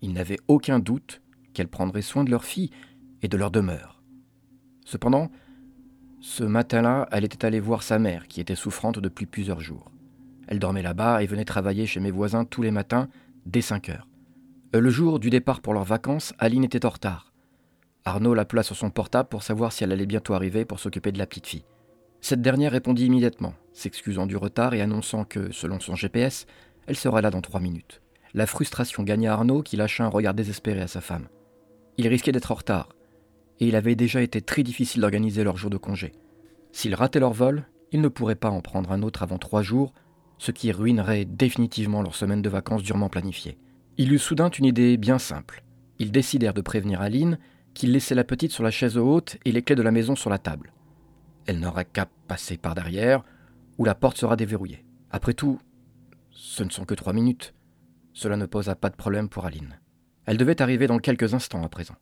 Ils 0.01 0.13
n'avaient 0.13 0.39
aucun 0.47 0.79
doute 0.79 1.21
qu'elle 1.53 1.69
prendrait 1.69 2.01
soin 2.01 2.23
de 2.23 2.31
leur 2.31 2.43
fille 2.43 2.69
et 3.21 3.27
de 3.27 3.37
leur 3.37 3.49
demeure. 3.49 4.03
Cependant, 4.85 5.31
ce 6.27 6.43
matin-là, 6.43 7.07
elle 7.11 7.23
était 7.23 7.45
allée 7.45 7.59
voir 7.59 7.83
sa 7.83 7.99
mère, 7.99 8.27
qui 8.27 8.41
était 8.41 8.55
souffrante 8.55 8.97
depuis 8.97 9.27
plusieurs 9.27 9.59
jours. 9.59 9.91
Elle 10.47 10.57
dormait 10.57 10.81
là-bas 10.81 11.21
et 11.21 11.27
venait 11.27 11.45
travailler 11.45 11.85
chez 11.85 11.99
mes 11.99 12.09
voisins 12.09 12.45
tous 12.45 12.63
les 12.63 12.71
matins, 12.71 13.09
dès 13.45 13.61
5 13.61 13.89
heures. 13.89 14.07
Euh, 14.75 14.79
le 14.79 14.89
jour 14.89 15.19
du 15.19 15.29
départ 15.29 15.61
pour 15.61 15.75
leurs 15.75 15.83
vacances, 15.83 16.33
Aline 16.39 16.63
était 16.63 16.83
en 16.83 16.89
retard. 16.89 17.31
Arnaud 18.05 18.33
l'appela 18.33 18.63
sur 18.63 18.75
son 18.75 18.89
portable 18.89 19.29
pour 19.29 19.43
savoir 19.43 19.71
si 19.71 19.83
elle 19.83 19.91
allait 19.91 20.07
bientôt 20.07 20.33
arriver 20.33 20.65
pour 20.65 20.79
s'occuper 20.79 21.11
de 21.11 21.19
la 21.19 21.27
petite 21.27 21.45
fille. 21.45 21.65
Cette 22.21 22.41
dernière 22.41 22.71
répondit 22.71 23.05
immédiatement, 23.05 23.53
s'excusant 23.71 24.25
du 24.25 24.35
retard 24.35 24.73
et 24.73 24.81
annonçant 24.81 25.25
que, 25.25 25.51
selon 25.51 25.79
son 25.79 25.93
GPS, 25.95 26.47
elle 26.87 26.97
serait 26.97 27.21
là 27.21 27.29
dans 27.29 27.41
trois 27.41 27.59
minutes. 27.59 28.01
La 28.33 28.47
frustration 28.47 29.03
gagna 29.03 29.31
Arnaud 29.31 29.61
qui 29.61 29.77
lâcha 29.77 30.03
un 30.03 30.09
regard 30.09 30.33
désespéré 30.33 30.81
à 30.81 30.87
sa 30.87 31.01
femme. 31.01 31.27
Il 31.97 32.07
risquait 32.07 32.31
d'être 32.31 32.51
en 32.51 32.55
retard, 32.55 32.94
et 33.59 33.67
il 33.67 33.75
avait 33.75 33.95
déjà 33.95 34.21
été 34.21 34.41
très 34.41 34.63
difficile 34.63 35.01
d'organiser 35.01 35.43
leur 35.43 35.57
jour 35.57 35.69
de 35.69 35.77
congé. 35.77 36.13
S'ils 36.71 36.95
rataient 36.95 37.19
leur 37.19 37.33
vol, 37.33 37.65
ils 37.91 38.01
ne 38.01 38.07
pourraient 38.07 38.35
pas 38.35 38.49
en 38.49 38.61
prendre 38.61 38.91
un 38.91 39.01
autre 39.01 39.23
avant 39.23 39.37
trois 39.37 39.61
jours, 39.61 39.93
ce 40.37 40.51
qui 40.51 40.71
ruinerait 40.71 41.25
définitivement 41.25 42.01
leur 42.01 42.15
semaine 42.15 42.41
de 42.41 42.49
vacances 42.49 42.83
durement 42.83 43.09
planifiée. 43.09 43.57
Il 43.97 44.11
eut 44.11 44.19
soudain 44.19 44.49
une 44.49 44.65
idée 44.65 44.97
bien 44.97 45.17
simple. 45.17 45.63
Ils 45.99 46.11
décidèrent 46.11 46.53
de 46.53 46.61
prévenir 46.61 47.01
Aline 47.01 47.39
qu'il 47.73 47.91
laissait 47.91 48.15
la 48.15 48.23
petite 48.23 48.51
sur 48.51 48.63
la 48.63 48.71
chaise 48.71 48.97
haute 48.97 49.37
et 49.45 49.51
les 49.51 49.61
clés 49.61 49.75
de 49.75 49.81
la 49.81 49.91
maison 49.91 50.15
sur 50.15 50.29
la 50.29 50.37
table. 50.37 50.73
Elle 51.45 51.59
n'aura 51.59 51.83
qu'à 51.83 52.07
passer 52.27 52.57
par 52.57 52.75
derrière, 52.75 53.23
ou 53.77 53.85
la 53.85 53.95
porte 53.95 54.17
sera 54.17 54.35
déverrouillée. 54.35 54.85
Après 55.11 55.33
tout, 55.33 55.59
ce 56.31 56.63
ne 56.63 56.69
sont 56.69 56.85
que 56.85 56.95
trois 56.95 57.13
minutes. 57.13 57.53
Cela 58.13 58.37
ne 58.37 58.45
posa 58.45 58.75
pas 58.75 58.89
de 58.89 58.95
problème 58.95 59.29
pour 59.29 59.45
Aline. 59.45 59.79
Elle 60.25 60.37
devait 60.37 60.61
arriver 60.61 60.87
dans 60.87 60.99
quelques 60.99 61.33
instants 61.33 61.63
à 61.63 61.69
présent. 61.69 61.95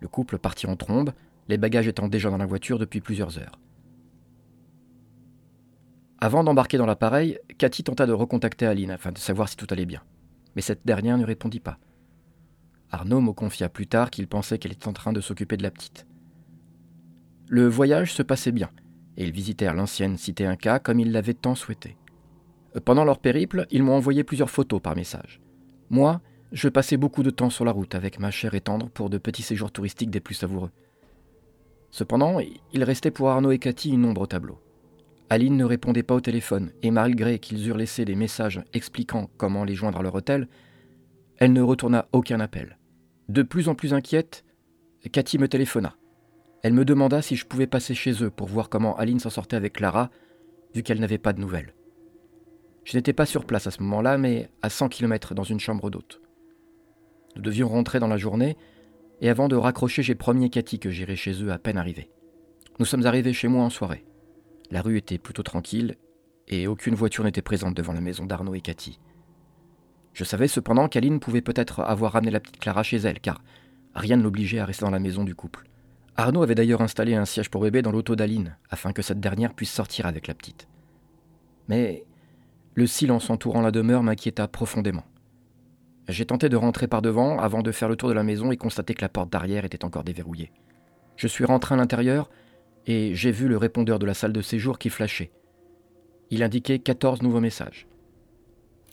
Le 0.00 0.08
couple 0.08 0.38
partit 0.38 0.66
en 0.66 0.76
trombe, 0.76 1.12
les 1.48 1.58
bagages 1.58 1.88
étant 1.88 2.08
déjà 2.08 2.30
dans 2.30 2.38
la 2.38 2.46
voiture 2.46 2.78
depuis 2.78 3.00
plusieurs 3.00 3.38
heures. 3.38 3.58
Avant 6.18 6.44
d'embarquer 6.44 6.76
dans 6.76 6.86
l'appareil, 6.86 7.38
Cathy 7.56 7.82
tenta 7.82 8.06
de 8.06 8.12
recontacter 8.12 8.66
Aline 8.66 8.90
afin 8.90 9.12
de 9.12 9.18
savoir 9.18 9.48
si 9.48 9.56
tout 9.56 9.66
allait 9.70 9.86
bien. 9.86 10.02
Mais 10.54 10.62
cette 10.62 10.84
dernière 10.84 11.16
ne 11.16 11.24
répondit 11.24 11.60
pas. 11.60 11.78
Arnaud 12.90 13.20
me 13.20 13.32
confia 13.32 13.68
plus 13.68 13.86
tard 13.86 14.10
qu'il 14.10 14.26
pensait 14.26 14.58
qu'elle 14.58 14.72
était 14.72 14.88
en 14.88 14.92
train 14.92 15.12
de 15.12 15.20
s'occuper 15.20 15.56
de 15.56 15.62
la 15.62 15.70
petite. 15.70 16.06
Le 17.48 17.66
voyage 17.68 18.12
se 18.12 18.22
passait 18.22 18.52
bien, 18.52 18.70
et 19.16 19.24
ils 19.24 19.32
visitèrent 19.32 19.74
l'ancienne 19.74 20.16
cité 20.16 20.46
Inca 20.46 20.78
comme 20.78 21.00
ils 21.00 21.12
l'avaient 21.12 21.34
tant 21.34 21.54
souhaité. 21.54 21.96
Pendant 22.84 23.04
leur 23.04 23.18
périple, 23.18 23.66
ils 23.70 23.82
m'ont 23.82 23.96
envoyé 23.96 24.22
plusieurs 24.22 24.50
photos 24.50 24.80
par 24.80 24.96
message. 24.96 25.40
Moi, 25.88 26.20
je 26.52 26.68
passais 26.68 26.96
beaucoup 26.96 27.22
de 27.22 27.30
temps 27.30 27.50
sur 27.50 27.64
la 27.64 27.72
route 27.72 27.94
avec 27.94 28.18
ma 28.18 28.30
chère 28.30 28.54
et 28.54 28.60
tendre 28.60 28.88
pour 28.88 29.10
de 29.10 29.18
petits 29.18 29.42
séjours 29.42 29.70
touristiques 29.70 30.10
des 30.10 30.20
plus 30.20 30.34
savoureux. 30.34 30.70
Cependant, 31.90 32.38
il 32.72 32.84
restait 32.84 33.10
pour 33.10 33.30
Arnaud 33.30 33.50
et 33.50 33.58
Cathy 33.58 33.90
une 33.90 34.04
ombre 34.04 34.22
au 34.22 34.26
tableau. 34.26 34.58
Aline 35.28 35.56
ne 35.56 35.64
répondait 35.64 36.02
pas 36.02 36.14
au 36.14 36.20
téléphone, 36.20 36.72
et 36.82 36.90
malgré 36.90 37.38
qu'ils 37.38 37.68
eurent 37.68 37.76
laissé 37.76 38.04
des 38.04 38.16
messages 38.16 38.62
expliquant 38.72 39.30
comment 39.36 39.64
les 39.64 39.74
joindre 39.74 39.98
à 39.98 40.02
leur 40.02 40.14
hôtel, 40.14 40.48
elle 41.38 41.52
ne 41.52 41.62
retourna 41.62 42.08
aucun 42.12 42.40
appel. 42.40 42.78
De 43.28 43.42
plus 43.42 43.68
en 43.68 43.76
plus 43.76 43.94
inquiète, 43.94 44.44
Cathy 45.12 45.38
me 45.38 45.48
téléphona. 45.48 45.94
Elle 46.62 46.74
me 46.74 46.84
demanda 46.84 47.22
si 47.22 47.36
je 47.36 47.46
pouvais 47.46 47.68
passer 47.68 47.94
chez 47.94 48.22
eux 48.24 48.30
pour 48.30 48.48
voir 48.48 48.68
comment 48.68 48.96
Aline 48.96 49.20
s'en 49.20 49.30
sortait 49.30 49.56
avec 49.56 49.74
Clara, 49.74 50.10
vu 50.74 50.82
qu'elle 50.82 51.00
n'avait 51.00 51.18
pas 51.18 51.32
de 51.32 51.40
nouvelles. 51.40 51.74
Je 52.84 52.96
n'étais 52.96 53.12
pas 53.12 53.26
sur 53.26 53.44
place 53.44 53.66
à 53.66 53.70
ce 53.70 53.82
moment-là, 53.82 54.18
mais 54.18 54.50
à 54.62 54.68
100 54.68 54.88
km 54.88 55.34
dans 55.34 55.44
une 55.44 55.60
chambre 55.60 55.90
d'hôte. 55.90 56.19
Nous 57.36 57.42
devions 57.42 57.68
rentrer 57.68 58.00
dans 58.00 58.08
la 58.08 58.16
journée, 58.16 58.56
et 59.20 59.28
avant 59.28 59.48
de 59.48 59.56
raccrocher, 59.56 60.02
j'ai 60.02 60.14
promis 60.14 60.50
Cathy 60.50 60.78
que 60.78 60.90
j'irais 60.90 61.16
chez 61.16 61.42
eux 61.42 61.52
à 61.52 61.58
peine 61.58 61.78
arrivé. 61.78 62.10
Nous 62.78 62.86
sommes 62.86 63.06
arrivés 63.06 63.32
chez 63.32 63.48
moi 63.48 63.64
en 63.64 63.70
soirée. 63.70 64.04
La 64.70 64.82
rue 64.82 64.96
était 64.96 65.18
plutôt 65.18 65.42
tranquille, 65.42 65.96
et 66.48 66.66
aucune 66.66 66.94
voiture 66.94 67.24
n'était 67.24 67.42
présente 67.42 67.74
devant 67.74 67.92
la 67.92 68.00
maison 68.00 68.26
d'Arnaud 68.26 68.54
et 68.54 68.60
Cathy. 68.60 68.98
Je 70.12 70.24
savais 70.24 70.48
cependant 70.48 70.88
qu'Aline 70.88 71.20
pouvait 71.20 71.42
peut-être 71.42 71.80
avoir 71.80 72.12
ramené 72.12 72.30
la 72.30 72.40
petite 72.40 72.58
Clara 72.58 72.82
chez 72.82 72.96
elle, 72.96 73.20
car 73.20 73.42
rien 73.94 74.16
ne 74.16 74.22
l'obligeait 74.22 74.58
à 74.58 74.64
rester 74.64 74.84
dans 74.84 74.90
la 74.90 74.98
maison 74.98 75.24
du 75.24 75.34
couple. 75.34 75.66
Arnaud 76.16 76.42
avait 76.42 76.54
d'ailleurs 76.54 76.82
installé 76.82 77.14
un 77.14 77.24
siège 77.24 77.50
pour 77.50 77.62
bébé 77.62 77.82
dans 77.82 77.92
l'auto 77.92 78.16
d'Aline, 78.16 78.56
afin 78.68 78.92
que 78.92 79.02
cette 79.02 79.20
dernière 79.20 79.54
puisse 79.54 79.72
sortir 79.72 80.06
avec 80.06 80.26
la 80.26 80.34
petite. 80.34 80.68
Mais 81.68 82.04
le 82.74 82.86
silence 82.86 83.30
entourant 83.30 83.62
la 83.62 83.70
demeure 83.70 84.02
m'inquiéta 84.02 84.48
profondément. 84.48 85.04
J'ai 86.08 86.26
tenté 86.26 86.48
de 86.48 86.56
rentrer 86.56 86.88
par 86.88 87.02
devant 87.02 87.38
avant 87.38 87.62
de 87.62 87.72
faire 87.72 87.88
le 87.88 87.96
tour 87.96 88.08
de 88.08 88.14
la 88.14 88.22
maison 88.22 88.50
et 88.50 88.56
constater 88.56 88.94
que 88.94 89.02
la 89.02 89.08
porte 89.08 89.30
d'arrière 89.30 89.64
était 89.64 89.84
encore 89.84 90.04
déverrouillée. 90.04 90.50
Je 91.16 91.28
suis 91.28 91.44
rentré 91.44 91.74
à 91.74 91.78
l'intérieur 91.78 92.30
et 92.86 93.14
j'ai 93.14 93.30
vu 93.30 93.46
le 93.46 93.56
répondeur 93.56 93.98
de 93.98 94.06
la 94.06 94.14
salle 94.14 94.32
de 94.32 94.42
séjour 94.42 94.78
qui 94.78 94.90
flashait. 94.90 95.30
Il 96.30 96.42
indiquait 96.42 96.78
14 96.78 97.22
nouveaux 97.22 97.40
messages. 97.40 97.86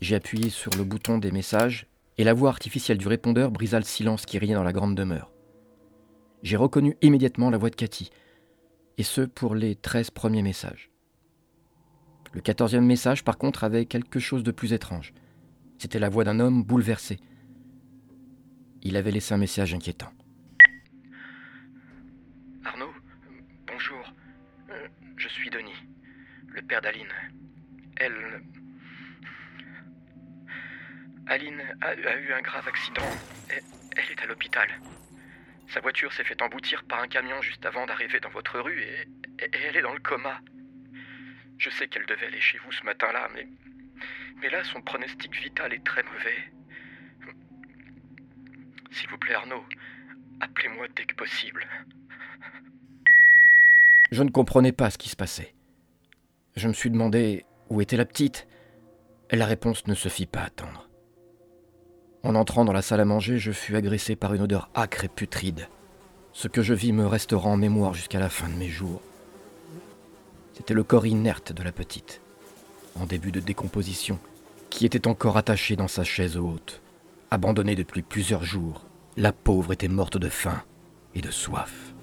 J'ai 0.02 0.16
appuyé 0.16 0.50
sur 0.50 0.72
le 0.78 0.84
bouton 0.84 1.18
des 1.18 1.32
messages 1.32 1.88
et 2.18 2.24
la 2.24 2.34
voix 2.34 2.50
artificielle 2.50 2.98
du 2.98 3.08
répondeur 3.08 3.52
brisa 3.52 3.80
le 3.80 3.86
silence 3.86 4.26
qui 4.26 4.38
riait 4.38 4.54
dans 4.56 4.64
la 4.64 4.74
grande 4.74 4.96
demeure. 4.96 5.32
J'ai 6.44 6.58
reconnu 6.58 6.98
immédiatement 7.02 7.50
la 7.50 7.58
voix 7.58 7.70
de 7.70 7.76
Cathy, 7.76 8.12
et 8.98 9.04
ce 9.04 9.22
pour 9.22 9.56
les 9.56 9.76
13 9.76 10.12
premiers 10.12 10.42
messages. 10.42 10.92
Le 12.34 12.42
quatorzième 12.42 12.86
message, 12.86 13.24
par 13.24 13.38
contre, 13.38 13.64
avait 13.64 13.86
quelque 13.86 14.20
chose 14.20 14.44
de 14.44 14.52
plus 14.52 14.74
étrange. 14.74 15.14
C'était 15.80 16.00
la 16.00 16.10
voix 16.10 16.24
d'un 16.24 16.40
homme 16.40 16.64
bouleversé. 16.64 17.20
Il 18.82 18.98
avait 18.98 19.12
laissé 19.12 19.34
un 19.34 19.38
message 19.38 19.74
inquiétant. 19.74 20.12
Arnaud, 22.66 22.94
bonjour. 23.68 24.14
Euh, 24.70 24.88
je 25.18 25.28
suis 25.28 25.50
Denis, 25.50 25.76
le 26.48 26.62
père 26.64 26.82
d'Aline. 26.82 27.14
Elle... 27.98 28.42
Aline 31.28 31.62
a, 31.82 31.96
eu 31.96 32.34
un 32.34 32.42
grave 32.42 32.68
accident. 32.68 33.04
Elle, 33.50 34.12
est 34.12 34.22
à 34.22 34.26
l'hôpital. 34.26 34.68
Sa 35.68 35.82
voiture 35.82 36.12
s'est 36.14 36.24
fait 36.24 36.42
emboutir 36.42 36.84
par 36.86 37.02
un 37.02 37.08
camion 37.08 37.42
juste 37.42 37.66
avant 37.66 37.86
d'arriver 37.86 38.20
dans 38.20 38.30
votre 38.30 38.60
rue 38.60 38.82
et 38.82 39.08
Et 39.40 39.50
elle 39.68 39.78
est 39.78 39.82
dans 39.82 39.94
le 39.94 40.00
coma. 40.00 40.42
Je 41.60 41.70
sais 41.70 41.88
qu'elle 41.88 42.06
devait 42.06 42.28
aller 42.28 42.42
chez 42.42 42.58
vous 42.60 42.72
ce 42.72 42.84
matin-là, 42.84 43.30
mais. 43.36 43.48
Mais 44.42 44.50
là, 44.50 44.64
son 44.64 44.82
pronostic 44.82 45.36
vital 45.36 45.74
est 45.74 45.84
très 45.84 46.04
mauvais. 46.04 46.38
S'il 48.92 49.10
vous 49.10 49.18
plaît, 49.18 49.34
Arnaud, 49.34 49.64
appelez-moi 50.42 50.88
dès 50.96 51.06
que 51.06 51.16
possible. 51.16 51.68
Je 54.12 54.24
ne 54.24 54.30
comprenais 54.30 54.72
pas 54.72 54.90
ce 54.90 54.98
qui 54.98 55.10
se 55.10 55.16
passait. 55.16 55.54
Je 56.56 56.68
me 56.68 56.74
suis 56.74 56.90
demandé 56.90 57.46
où 57.70 57.82
était 57.82 57.98
la 57.98 58.06
petite. 58.06 58.48
Et 59.30 59.36
la 59.36 59.46
réponse 59.46 59.88
ne 59.88 59.94
se 59.94 60.08
fit 60.08 60.26
pas 60.26 60.42
attendre. 60.42 60.88
En 62.24 62.36
entrant 62.36 62.64
dans 62.64 62.74
la 62.74 62.82
salle 62.82 63.02
à 63.02 63.06
manger, 63.06 63.38
je 63.38 63.52
fus 63.52 63.76
agressé 63.76 64.16
par 64.16 64.34
une 64.34 64.42
odeur 64.42 64.70
âcre 64.76 65.04
et 65.04 65.10
putride. 65.10 65.68
Ce 66.32 66.48
que 66.48 66.62
je 66.62 66.74
vis 66.74 66.94
me 66.94 67.06
restera 67.06 67.50
en 67.50 67.58
mémoire 67.58 67.94
jusqu'à 67.94 68.20
la 68.20 68.30
fin 68.30 68.48
de 68.48 68.56
mes 68.56 68.70
jours. 68.70 69.02
C'était 70.54 70.74
le 70.74 70.84
corps 70.84 71.06
inerte 71.06 71.52
de 71.52 71.62
la 71.62 71.72
petite, 71.72 72.22
en 73.02 73.06
début 73.06 73.32
de 73.32 73.40
décomposition, 73.40 74.20
qui 74.70 74.86
était 74.86 75.08
encore 75.08 75.38
attachée 75.38 75.76
dans 75.76 75.88
sa 75.88 76.04
chaise 76.04 76.38
haute. 76.38 76.82
Abandonnée 77.32 77.76
depuis 77.76 78.02
plusieurs 78.02 78.44
jours, 78.44 78.86
la 79.16 79.32
pauvre 79.32 79.74
était 79.74 79.88
morte 79.88 80.18
de 80.18 80.30
faim 80.30 80.62
et 81.16 81.22
de 81.22 81.32
soif. 81.32 81.94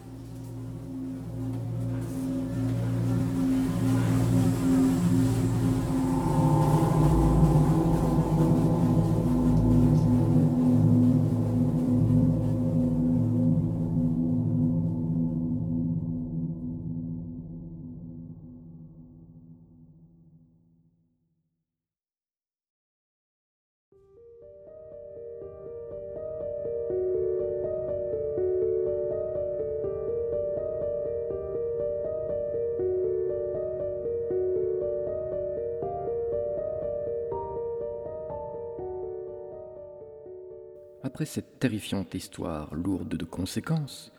Après 41.04 41.26
cette 41.26 41.58
terrifiante 41.58 42.14
histoire 42.14 42.75
lourde 42.75 43.14
de 43.14 43.26
conséquences, 43.26 44.11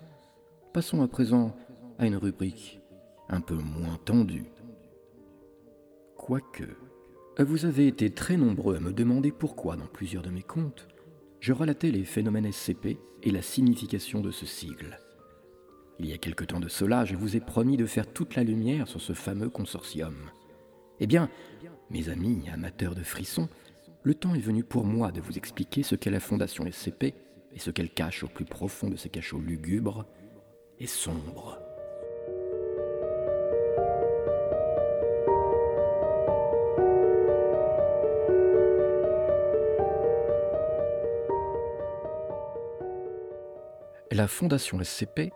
passons 0.71 1.01
à 1.01 1.07
présent 1.07 1.55
à 1.97 2.05
une 2.05 2.15
rubrique 2.15 2.79
un 3.27 3.41
peu 3.41 3.55
moins 3.55 3.97
tendue. 4.05 4.45
Quoique, 6.15 6.77
vous 7.39 7.65
avez 7.65 7.87
été 7.87 8.11
très 8.11 8.37
nombreux 8.37 8.75
à 8.75 8.79
me 8.79 8.93
demander 8.93 9.31
pourquoi, 9.31 9.77
dans 9.77 9.87
plusieurs 9.87 10.21
de 10.21 10.29
mes 10.29 10.43
contes, 10.43 10.87
je 11.39 11.53
relatais 11.53 11.89
les 11.89 12.03
phénomènes 12.03 12.51
SCP 12.51 12.99
et 13.23 13.31
la 13.31 13.41
signification 13.41 14.21
de 14.21 14.29
ce 14.29 14.45
sigle. 14.45 14.99
Il 15.97 16.05
y 16.05 16.13
a 16.13 16.19
quelque 16.19 16.43
temps 16.43 16.59
de 16.59 16.69
cela, 16.69 17.03
je 17.03 17.15
vous 17.15 17.35
ai 17.35 17.39
promis 17.39 17.77
de 17.77 17.87
faire 17.87 18.13
toute 18.13 18.35
la 18.35 18.43
lumière 18.43 18.87
sur 18.87 19.01
ce 19.01 19.13
fameux 19.13 19.49
consortium. 19.49 20.13
Eh 20.99 21.07
bien, 21.07 21.31
mes 21.89 22.09
amis 22.09 22.43
amateurs 22.53 22.93
de 22.93 23.01
frissons, 23.03 23.49
le 24.05 24.13
temps 24.13 24.35
est 24.35 24.39
venu 24.39 24.63
pour 24.63 24.85
moi 24.85 25.11
de 25.11 25.19
vous 25.19 25.35
expliquer 25.35 25.81
ce 25.81 25.95
qu'est 25.95 26.11
la 26.11 26.19
Fondation 26.19 26.63
SCP 26.71 27.15
et 27.51 27.59
ce 27.59 27.71
qu'elle 27.71 27.89
cache 27.89 28.23
au 28.23 28.27
plus 28.27 28.45
profond 28.45 28.87
de 28.87 28.95
ses 28.95 29.09
cachots 29.09 29.39
lugubres 29.39 30.05
et 30.79 30.85
sombres. 30.85 31.59
La 44.11 44.27
Fondation 44.27 44.81
SCP, 44.83 45.31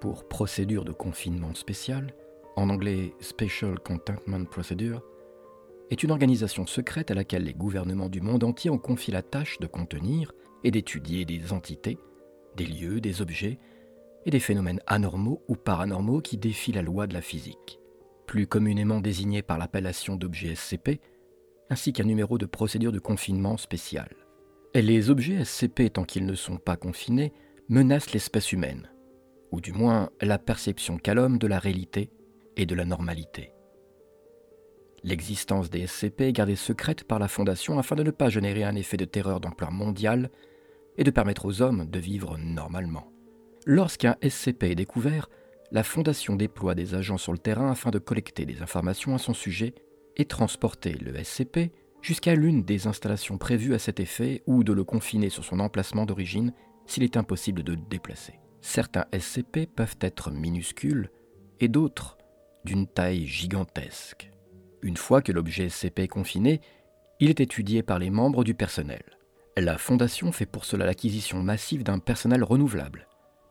pour 0.00 0.26
procédure 0.26 0.84
de 0.84 0.92
confinement 0.92 1.54
spécial, 1.54 2.12
en 2.56 2.68
anglais 2.68 3.14
Special 3.20 3.78
Containment 3.78 4.44
Procedure, 4.44 5.04
est 5.90 6.02
une 6.02 6.10
organisation 6.10 6.66
secrète 6.66 7.10
à 7.10 7.14
laquelle 7.14 7.44
les 7.44 7.54
gouvernements 7.54 8.08
du 8.08 8.20
monde 8.20 8.44
entier 8.44 8.70
ont 8.70 8.78
confié 8.78 9.12
la 9.12 9.22
tâche 9.22 9.58
de 9.58 9.66
contenir 9.66 10.32
et 10.64 10.70
d'étudier 10.70 11.24
des 11.24 11.52
entités, 11.52 11.98
des 12.56 12.66
lieux, 12.66 13.00
des 13.00 13.22
objets 13.22 13.58
et 14.26 14.30
des 14.30 14.40
phénomènes 14.40 14.80
anormaux 14.86 15.42
ou 15.48 15.54
paranormaux 15.54 16.20
qui 16.20 16.36
défient 16.36 16.72
la 16.72 16.82
loi 16.82 17.06
de 17.06 17.14
la 17.14 17.22
physique, 17.22 17.78
plus 18.26 18.46
communément 18.46 19.00
désignés 19.00 19.42
par 19.42 19.58
l'appellation 19.58 20.16
d'objets 20.16 20.54
SCP, 20.54 21.00
ainsi 21.70 21.92
qu'un 21.92 22.04
numéro 22.04 22.38
de 22.38 22.46
procédure 22.46 22.92
de 22.92 22.98
confinement 22.98 23.56
spécial. 23.56 24.08
Et 24.74 24.82
les 24.82 25.10
objets 25.10 25.44
SCP, 25.44 25.90
tant 25.92 26.04
qu'ils 26.04 26.26
ne 26.26 26.34
sont 26.34 26.58
pas 26.58 26.76
confinés, 26.76 27.32
menacent 27.68 28.12
l'espèce 28.12 28.52
humaine, 28.52 28.90
ou 29.50 29.60
du 29.60 29.72
moins 29.72 30.10
la 30.20 30.38
perception 30.38 30.98
l'homme 31.06 31.38
de 31.38 31.46
la 31.46 31.58
réalité 31.58 32.10
et 32.56 32.66
de 32.66 32.74
la 32.74 32.84
normalité. 32.84 33.52
L'existence 35.04 35.70
des 35.70 35.86
SCP 35.86 36.22
est 36.22 36.32
gardée 36.32 36.56
secrète 36.56 37.04
par 37.04 37.18
la 37.18 37.28
Fondation 37.28 37.78
afin 37.78 37.96
de 37.96 38.02
ne 38.02 38.10
pas 38.10 38.30
générer 38.30 38.64
un 38.64 38.74
effet 38.74 38.96
de 38.96 39.04
terreur 39.04 39.40
d'ampleur 39.40 39.70
mondiale 39.70 40.30
et 40.96 41.04
de 41.04 41.10
permettre 41.10 41.46
aux 41.46 41.62
hommes 41.62 41.86
de 41.88 41.98
vivre 41.98 42.36
normalement. 42.38 43.12
Lorsqu'un 43.64 44.16
SCP 44.26 44.64
est 44.64 44.74
découvert, 44.74 45.28
la 45.70 45.82
Fondation 45.82 46.34
déploie 46.34 46.74
des 46.74 46.94
agents 46.94 47.18
sur 47.18 47.32
le 47.32 47.38
terrain 47.38 47.70
afin 47.70 47.90
de 47.90 47.98
collecter 47.98 48.46
des 48.46 48.62
informations 48.62 49.14
à 49.14 49.18
son 49.18 49.34
sujet 49.34 49.74
et 50.16 50.24
transporter 50.24 50.92
le 50.94 51.22
SCP 51.22 51.72
jusqu'à 52.02 52.34
l'une 52.34 52.64
des 52.64 52.86
installations 52.86 53.38
prévues 53.38 53.74
à 53.74 53.78
cet 53.78 54.00
effet 54.00 54.42
ou 54.46 54.64
de 54.64 54.72
le 54.72 54.84
confiner 54.84 55.28
sur 55.28 55.44
son 55.44 55.60
emplacement 55.60 56.06
d'origine 56.06 56.52
s'il 56.86 57.02
est 57.02 57.16
impossible 57.16 57.62
de 57.62 57.72
le 57.72 57.82
déplacer. 57.90 58.40
Certains 58.60 59.06
SCP 59.16 59.66
peuvent 59.66 59.98
être 60.00 60.30
minuscules 60.30 61.10
et 61.60 61.68
d'autres 61.68 62.18
d'une 62.64 62.86
taille 62.86 63.26
gigantesque. 63.26 64.30
Une 64.82 64.96
fois 64.96 65.22
que 65.22 65.32
l'objet 65.32 65.68
SCP 65.68 66.00
est 66.00 66.08
confiné, 66.08 66.60
il 67.20 67.30
est 67.30 67.40
étudié 67.40 67.82
par 67.82 67.98
les 67.98 68.10
membres 68.10 68.44
du 68.44 68.54
personnel. 68.54 69.02
La 69.56 69.76
Fondation 69.76 70.30
fait 70.30 70.46
pour 70.46 70.64
cela 70.64 70.86
l'acquisition 70.86 71.42
massive 71.42 71.82
d'un 71.82 71.98
personnel 71.98 72.44
renouvelable. 72.44 73.08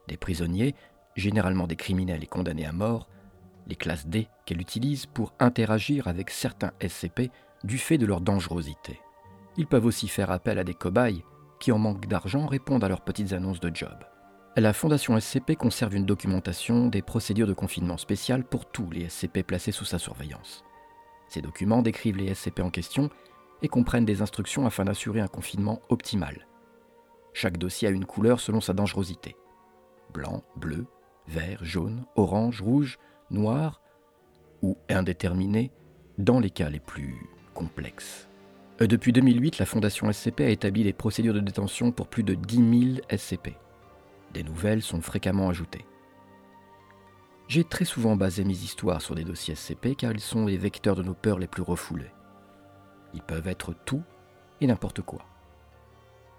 Des 0.07 0.15
prisonniers, 0.15 0.73
généralement 1.15 1.67
des 1.67 1.75
criminels 1.75 2.23
et 2.23 2.27
condamnés 2.27 2.65
à 2.65 2.71
mort, 2.71 3.09
les 3.67 3.75
classes 3.75 4.07
D 4.07 4.29
qu'elle 4.45 4.61
utilise 4.61 5.05
pour 5.05 5.33
interagir 5.39 6.07
avec 6.07 6.29
certains 6.29 6.71
SCP 6.81 7.29
du 7.65 7.77
fait 7.77 7.97
de 7.97 8.05
leur 8.05 8.21
dangerosité. 8.21 9.01
Ils 9.57 9.67
peuvent 9.67 9.85
aussi 9.85 10.07
faire 10.07 10.31
appel 10.31 10.59
à 10.59 10.63
des 10.63 10.73
cobayes 10.73 11.25
qui, 11.59 11.73
en 11.73 11.77
manque 11.77 12.07
d'argent, 12.07 12.45
répondent 12.45 12.85
à 12.85 12.89
leurs 12.89 13.01
petites 13.01 13.33
annonces 13.33 13.59
de 13.59 13.75
job. 13.75 13.95
La 14.55 14.71
Fondation 14.71 15.19
SCP 15.19 15.55
conserve 15.55 15.95
une 15.95 16.05
documentation 16.05 16.87
des 16.87 17.01
procédures 17.01 17.47
de 17.47 17.53
confinement 17.53 17.97
spécial 17.97 18.45
pour 18.45 18.65
tous 18.65 18.89
les 18.91 19.09
SCP 19.09 19.43
placés 19.43 19.71
sous 19.71 19.85
sa 19.85 19.99
surveillance. 19.99 20.63
Ces 21.27 21.41
documents 21.41 21.81
décrivent 21.81 22.17
les 22.17 22.33
SCP 22.33 22.61
en 22.61 22.69
question 22.69 23.09
et 23.61 23.67
comprennent 23.67 24.05
des 24.05 24.21
instructions 24.21 24.65
afin 24.65 24.85
d'assurer 24.85 25.19
un 25.19 25.27
confinement 25.27 25.81
optimal. 25.89 26.47
Chaque 27.33 27.57
dossier 27.57 27.87
a 27.87 27.91
une 27.91 28.05
couleur 28.05 28.39
selon 28.39 28.61
sa 28.61 28.73
dangerosité. 28.73 29.35
Blanc, 30.13 30.43
bleu, 30.55 30.85
vert, 31.27 31.63
jaune, 31.63 32.05
orange, 32.15 32.61
rouge, 32.61 32.97
noir 33.29 33.81
ou 34.61 34.77
indéterminé 34.89 35.71
dans 36.17 36.39
les 36.39 36.49
cas 36.49 36.69
les 36.69 36.79
plus 36.79 37.29
complexes. 37.53 38.27
Euh, 38.81 38.87
depuis 38.87 39.11
2008, 39.11 39.59
la 39.59 39.65
Fondation 39.65 40.11
SCP 40.11 40.41
a 40.41 40.49
établi 40.49 40.83
des 40.83 40.93
procédures 40.93 41.33
de 41.33 41.39
détention 41.39 41.91
pour 41.91 42.07
plus 42.07 42.23
de 42.23 42.33
10 42.35 42.95
000 42.95 43.17
SCP. 43.17 43.55
Des 44.33 44.43
nouvelles 44.43 44.81
sont 44.81 45.01
fréquemment 45.01 45.49
ajoutées. 45.49 45.85
J'ai 47.47 47.63
très 47.63 47.85
souvent 47.85 48.17
basé 48.17 48.43
mes 48.43 48.53
histoires 48.53 49.01
sur 49.01 49.15
des 49.15 49.23
dossiers 49.23 49.55
SCP 49.55 49.95
car 49.95 50.11
ils 50.11 50.19
sont 50.19 50.45
les 50.45 50.57
vecteurs 50.57 50.95
de 50.95 51.03
nos 51.03 51.13
peurs 51.13 51.39
les 51.39 51.47
plus 51.47 51.63
refoulées. 51.63 52.11
Ils 53.13 53.21
peuvent 53.21 53.47
être 53.47 53.73
tout 53.85 54.03
et 54.59 54.67
n'importe 54.67 55.01
quoi. 55.01 55.25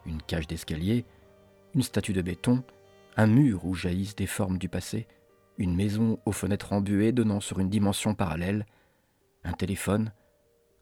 Une 0.05 0.21
cage 0.21 0.47
d'escalier, 0.47 1.07
une 1.75 1.83
statue 1.83 2.13
de 2.13 2.21
béton, 2.21 2.63
un 3.17 3.27
mur 3.27 3.65
où 3.65 3.75
jaillissent 3.75 4.17
des 4.17 4.27
formes 4.27 4.59
du 4.59 4.69
passé, 4.69 5.07
une 5.57 5.75
maison 5.75 6.19
aux 6.27 6.33
fenêtres 6.33 6.75
embuées 6.75 7.13
donnant 7.13 7.41
sur 7.41 7.59
une 7.59 7.71
dimension 7.71 8.15
parallèle, 8.15 8.67
un 9.45 9.53
téléphone, 9.53 10.13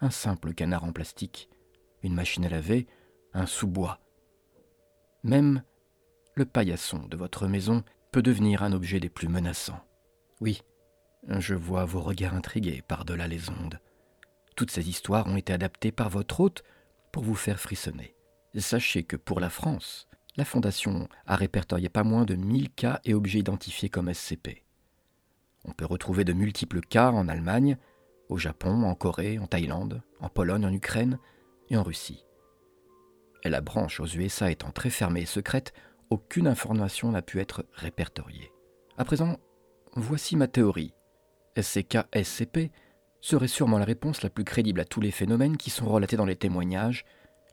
un 0.00 0.10
simple 0.10 0.54
canard 0.54 0.84
en 0.84 0.92
plastique, 0.92 1.48
une 2.02 2.14
machine 2.14 2.44
à 2.44 2.48
laver, 2.48 2.88
un 3.32 3.46
sous-bois. 3.46 4.00
Même 5.22 5.62
le 6.34 6.44
paillasson 6.44 7.06
de 7.06 7.16
votre 7.16 7.46
maison 7.46 7.84
peut 8.10 8.22
devenir 8.22 8.64
un 8.64 8.72
objet 8.72 9.00
des 9.00 9.08
plus 9.08 9.28
menaçants. 9.28 9.80
Oui, 10.40 10.62
je 11.28 11.54
vois 11.54 11.84
vos 11.84 12.00
regards 12.00 12.34
intrigués 12.34 12.82
par-delà 12.86 13.26
les 13.26 13.48
ondes. 13.48 13.80
Toutes 14.54 14.70
ces 14.70 14.88
histoires 14.88 15.26
ont 15.26 15.36
été 15.36 15.52
adaptées 15.52 15.92
par 15.92 16.10
votre 16.10 16.40
hôte 16.40 16.62
pour 17.12 17.22
vous 17.22 17.34
faire 17.34 17.58
frissonner. 17.58 18.14
Sachez 18.54 19.02
que 19.02 19.16
pour 19.16 19.40
la 19.40 19.50
France, 19.50 20.08
la 20.36 20.44
Fondation 20.44 21.08
a 21.26 21.36
répertorié 21.36 21.88
pas 21.88 22.04
moins 22.04 22.24
de 22.24 22.34
1000 22.34 22.70
cas 22.70 23.00
et 23.04 23.14
objets 23.14 23.38
identifiés 23.38 23.88
comme 23.88 24.12
SCP. 24.12 24.62
On 25.64 25.72
peut 25.72 25.86
retrouver 25.86 26.24
de 26.24 26.32
multiples 26.32 26.80
cas 26.80 27.10
en 27.10 27.28
Allemagne, 27.28 27.76
au 28.28 28.36
Japon, 28.38 28.84
en 28.84 28.94
Corée, 28.94 29.38
en 29.38 29.46
Thaïlande, 29.46 30.02
en 30.20 30.28
Pologne, 30.28 30.66
en 30.66 30.72
Ukraine 30.72 31.18
et 31.70 31.76
en 31.76 31.82
Russie. 31.82 32.24
Et 33.42 33.48
la 33.48 33.60
branche 33.60 34.00
aux 34.00 34.06
USA 34.06 34.50
étant 34.50 34.70
très 34.70 34.90
fermée 34.90 35.22
et 35.22 35.26
secrète, 35.26 35.72
aucune 36.10 36.46
information 36.46 37.10
n'a 37.10 37.22
pu 37.22 37.40
être 37.40 37.64
répertoriée. 37.74 38.52
À 38.98 39.04
présent, 39.04 39.38
voici 39.96 40.36
ma 40.36 40.46
théorie. 40.46 40.92
SCK-SCP 41.56 42.70
serait 43.20 43.48
sûrement 43.48 43.78
la 43.78 43.84
réponse 43.84 44.22
la 44.22 44.30
plus 44.30 44.44
crédible 44.44 44.80
à 44.80 44.84
tous 44.84 45.00
les 45.00 45.10
phénomènes 45.10 45.56
qui 45.56 45.70
sont 45.70 45.86
relatés 45.86 46.16
dans 46.16 46.26
les 46.26 46.36
témoignages, 46.36 47.04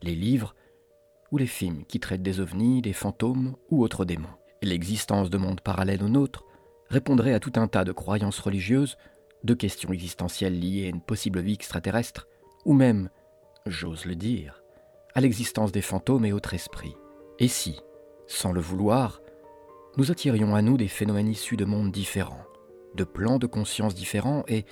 les 0.01 0.15
livres 0.15 0.53
ou 1.31 1.37
les 1.37 1.47
films 1.47 1.85
qui 1.85 1.99
traitent 1.99 2.21
des 2.21 2.41
ovnis, 2.41 2.81
des 2.81 2.93
fantômes 2.93 3.55
ou 3.69 3.81
autres 3.81 4.05
démons. 4.05 4.27
L'existence 4.61 5.29
de 5.29 5.37
mondes 5.37 5.61
parallèles 5.61 6.03
aux 6.03 6.09
nôtres 6.09 6.43
répondrait 6.89 7.33
à 7.33 7.39
tout 7.39 7.53
un 7.55 7.67
tas 7.67 7.85
de 7.85 7.91
croyances 7.91 8.39
religieuses, 8.39 8.97
de 9.43 9.53
questions 9.53 9.91
existentielles 9.91 10.59
liées 10.59 10.85
à 10.85 10.89
une 10.89 11.01
possible 11.01 11.39
vie 11.39 11.53
extraterrestre, 11.53 12.27
ou 12.65 12.73
même, 12.73 13.09
j'ose 13.65 14.05
le 14.05 14.15
dire, 14.15 14.61
à 15.15 15.21
l'existence 15.21 15.71
des 15.71 15.81
fantômes 15.81 16.25
et 16.25 16.33
autres 16.33 16.53
esprits. 16.53 16.95
Et 17.39 17.47
si, 17.47 17.79
sans 18.27 18.51
le 18.51 18.61
vouloir, 18.61 19.22
nous 19.97 20.11
attirions 20.11 20.55
à 20.55 20.61
nous 20.61 20.77
des 20.77 20.87
phénomènes 20.87 21.29
issus 21.29 21.57
de 21.57 21.65
mondes 21.65 21.91
différents, 21.91 22.43
de 22.95 23.03
plans 23.03 23.37
de 23.37 23.47
conscience 23.47 23.95
différents, 23.95 24.43
et 24.47 24.65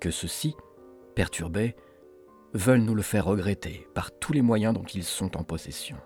que 0.00 0.10
ceux-ci, 0.10 0.54
perturbés, 1.14 1.74
veulent 2.52 2.82
nous 2.82 2.94
le 2.94 3.02
faire 3.02 3.24
regretter 3.24 3.86
par 3.94 4.10
tous 4.10 4.32
les 4.32 4.42
moyens 4.42 4.74
dont 4.74 4.84
ils 4.84 5.04
sont 5.04 5.36
en 5.36 5.44
possession. 5.44 5.96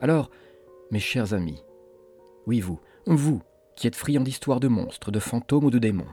Alors, 0.00 0.30
mes 0.90 1.00
chers 1.00 1.34
amis, 1.34 1.62
oui 2.46 2.60
vous, 2.60 2.80
vous 3.06 3.42
qui 3.76 3.86
êtes 3.86 3.96
friands 3.96 4.22
d'histoires 4.22 4.60
de 4.60 4.68
monstres, 4.68 5.10
de 5.10 5.20
fantômes 5.20 5.64
ou 5.64 5.70
de 5.70 5.78
démons, 5.78 6.04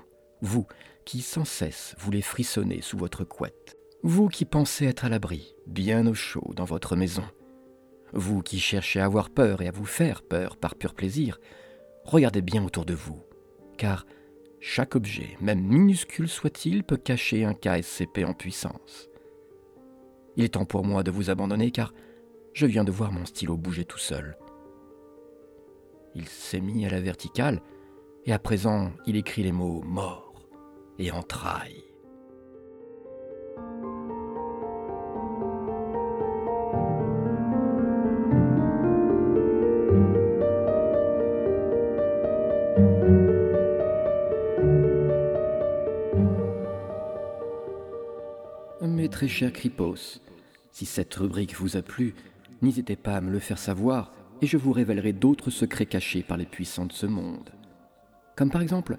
vous 0.42 0.66
qui 1.06 1.22
sans 1.22 1.46
cesse 1.46 1.96
voulez 1.98 2.22
frissonner 2.22 2.82
sous 2.82 2.98
votre 2.98 3.24
couette, 3.24 3.78
vous 4.04 4.30
qui 4.30 4.46
pensez 4.46 4.86
être 4.86 5.06
à 5.06 5.10
l'abri, 5.10 5.56
bien 5.68 6.08
au 6.08 6.14
chaud 6.14 6.54
dans 6.56 6.66
votre 6.66 6.96
maison, 6.96 7.24
vous 8.14 8.42
qui 8.42 8.60
cherchez 8.60 9.00
à 9.00 9.06
avoir 9.06 9.30
peur 9.30 9.62
et 9.62 9.68
à 9.68 9.72
vous 9.72 9.86
faire 9.86 10.22
peur 10.22 10.58
par 10.58 10.76
pur 10.76 10.94
plaisir, 10.94 11.40
regardez 12.04 12.42
bien 12.42 12.64
autour 12.64 12.86
de 12.86 12.94
vous, 12.94 13.24
car 13.78 14.06
chaque 14.60 14.96
objet, 14.96 15.38
même 15.40 15.62
minuscule 15.62 16.28
soit-il, 16.28 16.84
peut 16.84 16.98
cacher 16.98 17.46
un 17.46 17.54
KSCP 17.54 18.26
en 18.26 18.34
puissance. 18.34 19.10
Il 20.36 20.44
est 20.44 20.50
temps 20.50 20.66
pour 20.66 20.86
moi 20.86 21.04
de 21.04 21.12
vous 21.12 21.30
abandonner 21.30 21.72
car 21.72 21.94
je 22.54 22.66
viens 22.66 22.84
de 22.84 22.92
voir 22.92 23.12
mon 23.12 23.26
stylo 23.26 23.58
bouger 23.58 23.86
tout 23.86 23.98
seul. 23.98 24.38
Il 26.16 26.28
s'est 26.28 26.62
mis 26.62 26.86
à 26.86 26.90
la 26.90 27.00
verticale 27.00 27.62
et 28.26 28.34
à 28.34 28.40
présent 28.40 28.92
il 29.06 29.16
écrit 29.16 29.44
les 29.44 29.52
mots 29.52 29.82
mort 29.84 30.34
et 30.98 31.12
entrailles. 31.12 31.84
Chers 49.30 49.54
Kripos, 49.54 50.22
si 50.72 50.88
cette 50.88 51.14
rubrique 51.14 51.56
vous 51.56 51.78
a 51.78 51.84
plu, 51.84 52.16
n'hésitez 52.64 52.96
pas 52.96 53.16
à 53.16 53.22
me 53.22 53.30
le 53.30 53.38
faire 53.38 53.60
savoir 53.60 54.12
et 54.42 54.48
je 54.48 54.58
vous 54.58 54.72
révélerai 54.72 55.14
d'autres 55.14 55.52
secrets 55.52 55.86
cachés 55.86 56.24
par 56.24 56.36
les 56.36 56.48
puissants 56.48 56.88
de 56.88 56.94
ce 56.94 57.06
monde. 57.06 57.52
Comme 58.36 58.50
par 58.50 58.64
exemple 58.64 58.98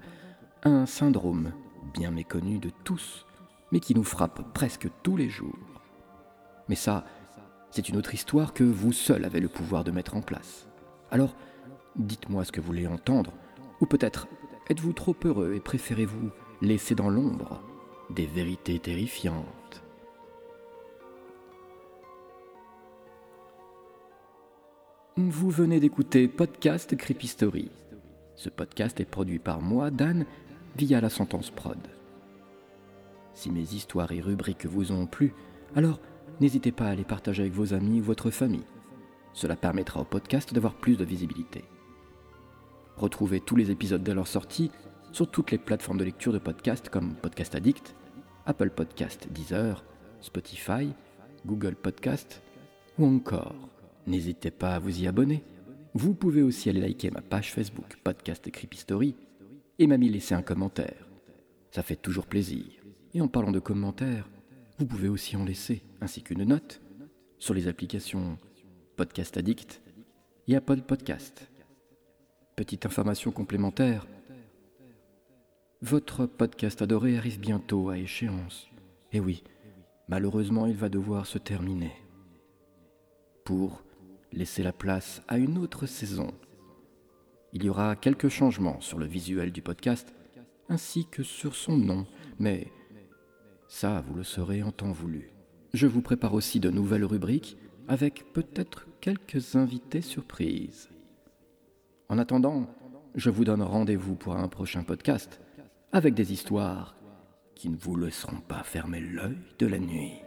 un 0.63 0.85
syndrome 0.85 1.51
bien 1.93 2.11
méconnu 2.11 2.59
de 2.59 2.71
tous, 2.85 3.25
mais 3.73 3.81
qui 3.81 3.93
nous 3.93 4.05
frappe 4.05 4.53
presque 4.53 4.87
tous 5.03 5.17
les 5.17 5.29
jours. 5.29 5.83
Mais 6.69 6.75
ça, 6.75 7.03
c'est 7.69 7.89
une 7.89 7.97
autre 7.97 8.13
histoire 8.13 8.53
que 8.53 8.63
vous 8.63 8.93
seul 8.93 9.25
avez 9.25 9.41
le 9.41 9.49
pouvoir 9.49 9.83
de 9.83 9.91
mettre 9.91 10.15
en 10.15 10.21
place. 10.21 10.65
Alors, 11.11 11.35
dites-moi 11.97 12.45
ce 12.45 12.53
que 12.53 12.61
vous 12.61 12.67
voulez 12.67 12.87
entendre, 12.87 13.33
ou 13.81 13.85
peut-être 13.85 14.29
êtes-vous 14.69 14.93
trop 14.93 15.15
heureux 15.25 15.55
et 15.55 15.59
préférez-vous 15.59 16.31
laisser 16.61 16.95
dans 16.95 17.09
l'ombre 17.09 17.61
des 18.09 18.27
vérités 18.27 18.79
terrifiantes? 18.79 19.60
Vous 25.29 25.51
venez 25.51 25.79
d'écouter 25.79 26.27
Podcast 26.27 26.95
Creepy 26.97 27.27
Story. 27.27 27.69
Ce 28.35 28.49
podcast 28.49 28.99
est 28.99 29.05
produit 29.05 29.37
par 29.37 29.61
moi, 29.61 29.91
Dan, 29.91 30.25
via 30.75 30.99
la 30.99 31.09
sentence 31.09 31.51
prod. 31.51 31.77
Si 33.35 33.51
mes 33.51 33.61
histoires 33.61 34.11
et 34.11 34.19
rubriques 34.19 34.65
vous 34.65 34.91
ont 34.91 35.05
plu, 35.05 35.35
alors 35.75 35.99
n'hésitez 36.39 36.71
pas 36.71 36.87
à 36.87 36.95
les 36.95 37.03
partager 37.03 37.43
avec 37.43 37.53
vos 37.53 37.75
amis 37.75 37.99
ou 37.99 38.03
votre 38.03 38.31
famille. 38.31 38.65
Cela 39.33 39.55
permettra 39.55 40.01
au 40.01 40.05
podcast 40.05 40.55
d'avoir 40.55 40.73
plus 40.73 40.97
de 40.97 41.05
visibilité. 41.05 41.63
Retrouvez 42.97 43.41
tous 43.41 43.55
les 43.55 43.69
épisodes 43.69 44.03
de 44.03 44.13
leur 44.13 44.27
sortie 44.27 44.71
sur 45.11 45.29
toutes 45.29 45.51
les 45.51 45.59
plateformes 45.59 45.99
de 45.99 46.05
lecture 46.05 46.33
de 46.33 46.39
podcasts 46.39 46.89
comme 46.89 47.13
Podcast 47.13 47.53
Addict, 47.53 47.95
Apple 48.47 48.71
Podcast 48.71 49.27
Deezer, 49.31 49.83
Spotify, 50.19 50.89
Google 51.45 51.75
Podcast 51.75 52.41
ou 52.97 53.05
encore. 53.05 53.69
N'hésitez 54.07 54.51
pas 54.51 54.75
à 54.75 54.79
vous 54.79 55.01
y 55.01 55.07
abonner. 55.07 55.43
Vous 55.93 56.13
pouvez 56.13 56.41
aussi 56.41 56.69
aller 56.69 56.81
liker 56.81 57.11
ma 57.11 57.21
page 57.21 57.51
Facebook 57.53 57.97
Podcast 58.03 58.49
Creepy 58.49 58.77
Story 58.77 59.15
et 59.77 59.87
m'y 59.87 60.09
laisser 60.09 60.35
un 60.35 60.41
commentaire. 60.41 61.07
Ça 61.71 61.83
fait 61.83 61.95
toujours 61.95 62.27
plaisir. 62.27 62.65
Et 63.13 63.21
en 63.21 63.27
parlant 63.27 63.51
de 63.51 63.59
commentaires, 63.59 64.29
vous 64.77 64.85
pouvez 64.85 65.09
aussi 65.09 65.35
en 65.35 65.43
laisser, 65.43 65.83
ainsi 65.99 66.23
qu'une 66.23 66.43
note, 66.43 66.81
sur 67.39 67.53
les 67.53 67.67
applications 67.67 68.37
Podcast 68.95 69.37
Addict 69.37 69.81
et 70.47 70.55
Apple 70.55 70.81
Podcast. 70.81 71.49
Petite 72.55 72.85
information 72.85 73.31
complémentaire, 73.31 74.05
votre 75.81 76.27
podcast 76.27 76.81
adoré 76.81 77.17
arrive 77.17 77.39
bientôt 77.39 77.89
à 77.89 77.97
échéance. 77.97 78.67
Et 79.11 79.19
oui, 79.19 79.43
malheureusement, 80.07 80.67
il 80.67 80.75
va 80.75 80.89
devoir 80.89 81.25
se 81.25 81.39
terminer. 81.39 81.91
Pour 83.43 83.83
laisser 84.31 84.63
la 84.63 84.73
place 84.73 85.21
à 85.27 85.37
une 85.37 85.57
autre 85.57 85.85
saison. 85.85 86.31
Il 87.53 87.63
y 87.63 87.69
aura 87.69 87.95
quelques 87.95 88.29
changements 88.29 88.79
sur 88.79 88.97
le 88.97 89.05
visuel 89.05 89.51
du 89.51 89.61
podcast, 89.61 90.13
ainsi 90.69 91.05
que 91.05 91.23
sur 91.23 91.55
son 91.55 91.77
nom, 91.77 92.05
mais 92.39 92.71
ça, 93.67 94.03
vous 94.07 94.15
le 94.15 94.23
saurez 94.23 94.63
en 94.63 94.71
temps 94.71 94.91
voulu. 94.91 95.31
Je 95.73 95.87
vous 95.87 96.01
prépare 96.01 96.33
aussi 96.33 96.59
de 96.59 96.69
nouvelles 96.69 97.05
rubriques, 97.05 97.57
avec 97.87 98.31
peut-être 98.33 98.87
quelques 98.99 99.55
invités 99.55 100.01
surprises. 100.01 100.89
En 102.09 102.17
attendant, 102.17 102.67
je 103.15 103.29
vous 103.29 103.45
donne 103.45 103.61
rendez-vous 103.61 104.15
pour 104.15 104.35
un 104.35 104.47
prochain 104.47 104.83
podcast 104.83 105.41
avec 105.91 106.13
des 106.13 106.31
histoires 106.31 106.95
qui 107.55 107.69
ne 107.69 107.77
vous 107.77 107.95
laisseront 107.95 108.41
pas 108.41 108.63
fermer 108.63 109.01
l'œil 109.01 109.37
de 109.59 109.67
la 109.67 109.79
nuit. 109.79 110.21